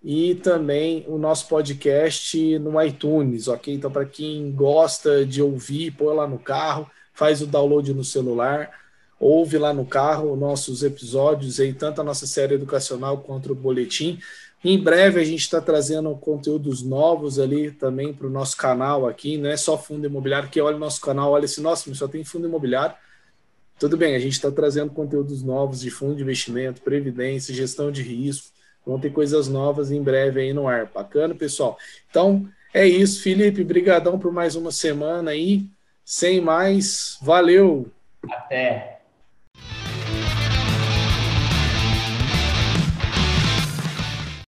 e 0.03 0.35
também 0.35 1.05
o 1.07 1.17
nosso 1.17 1.47
podcast 1.47 2.59
no 2.59 2.81
iTunes, 2.81 3.47
ok? 3.47 3.73
Então, 3.73 3.89
para 3.89 4.05
quem 4.05 4.51
gosta 4.51 5.25
de 5.25 5.41
ouvir, 5.41 5.91
põe 5.91 6.13
lá 6.13 6.27
no 6.27 6.37
carro, 6.37 6.89
faz 7.13 7.41
o 7.41 7.47
download 7.47 7.93
no 7.93 8.03
celular, 8.03 8.69
ouve 9.23 9.57
lá 9.57 9.73
no 9.73 9.85
carro 9.85 10.35
nossos 10.35 10.83
episódios 10.83 11.59
aí, 11.59 11.73
tanto 11.73 12.01
a 12.01 12.03
nossa 12.03 12.27
série 12.27 12.55
educacional 12.55 13.19
quanto 13.19 13.51
o 13.51 13.55
boletim. 13.55 14.19
Em 14.63 14.77
breve 14.77 15.19
a 15.19 15.23
gente 15.23 15.41
está 15.41 15.61
trazendo 15.61 16.13
conteúdos 16.15 16.83
novos 16.83 17.39
ali 17.39 17.71
também 17.71 18.13
para 18.13 18.27
o 18.27 18.29
nosso 18.29 18.57
canal 18.57 19.07
aqui, 19.07 19.37
não 19.37 19.49
é 19.49 19.55
só 19.55 19.77
fundo 19.77 20.05
imobiliário, 20.05 20.49
que 20.49 20.59
olha 20.59 20.75
o 20.75 20.79
nosso 20.79 20.99
canal, 20.99 21.31
olha 21.31 21.47
nossa, 21.59 21.89
mas 21.89 21.97
só 21.97 22.07
tem 22.07 22.23
fundo 22.23 22.47
imobiliário. 22.47 22.95
Tudo 23.79 23.97
bem, 23.97 24.15
a 24.15 24.19
gente 24.19 24.33
está 24.33 24.51
trazendo 24.51 24.91
conteúdos 24.91 25.41
novos 25.41 25.81
de 25.81 25.89
fundo 25.89 26.15
de 26.15 26.21
investimento, 26.21 26.81
previdência, 26.81 27.53
gestão 27.53 27.91
de 27.91 28.01
risco, 28.01 28.47
vão 28.85 28.99
ter 28.99 29.09
coisas 29.09 29.47
novas 29.47 29.91
em 29.91 30.01
breve 30.01 30.41
aí 30.41 30.53
no 30.53 30.67
ar. 30.67 30.89
Bacana, 30.93 31.33
pessoal? 31.33 31.77
Então, 32.09 32.47
é 32.73 32.85
isso, 32.87 33.21
Felipe, 33.21 33.63
brigadão 33.63 34.19
por 34.19 34.31
mais 34.31 34.55
uma 34.55 34.71
semana 34.71 35.31
aí. 35.31 35.65
Sem 36.05 36.41
mais, 36.41 37.17
valeu! 37.21 37.87
Até! 38.29 38.92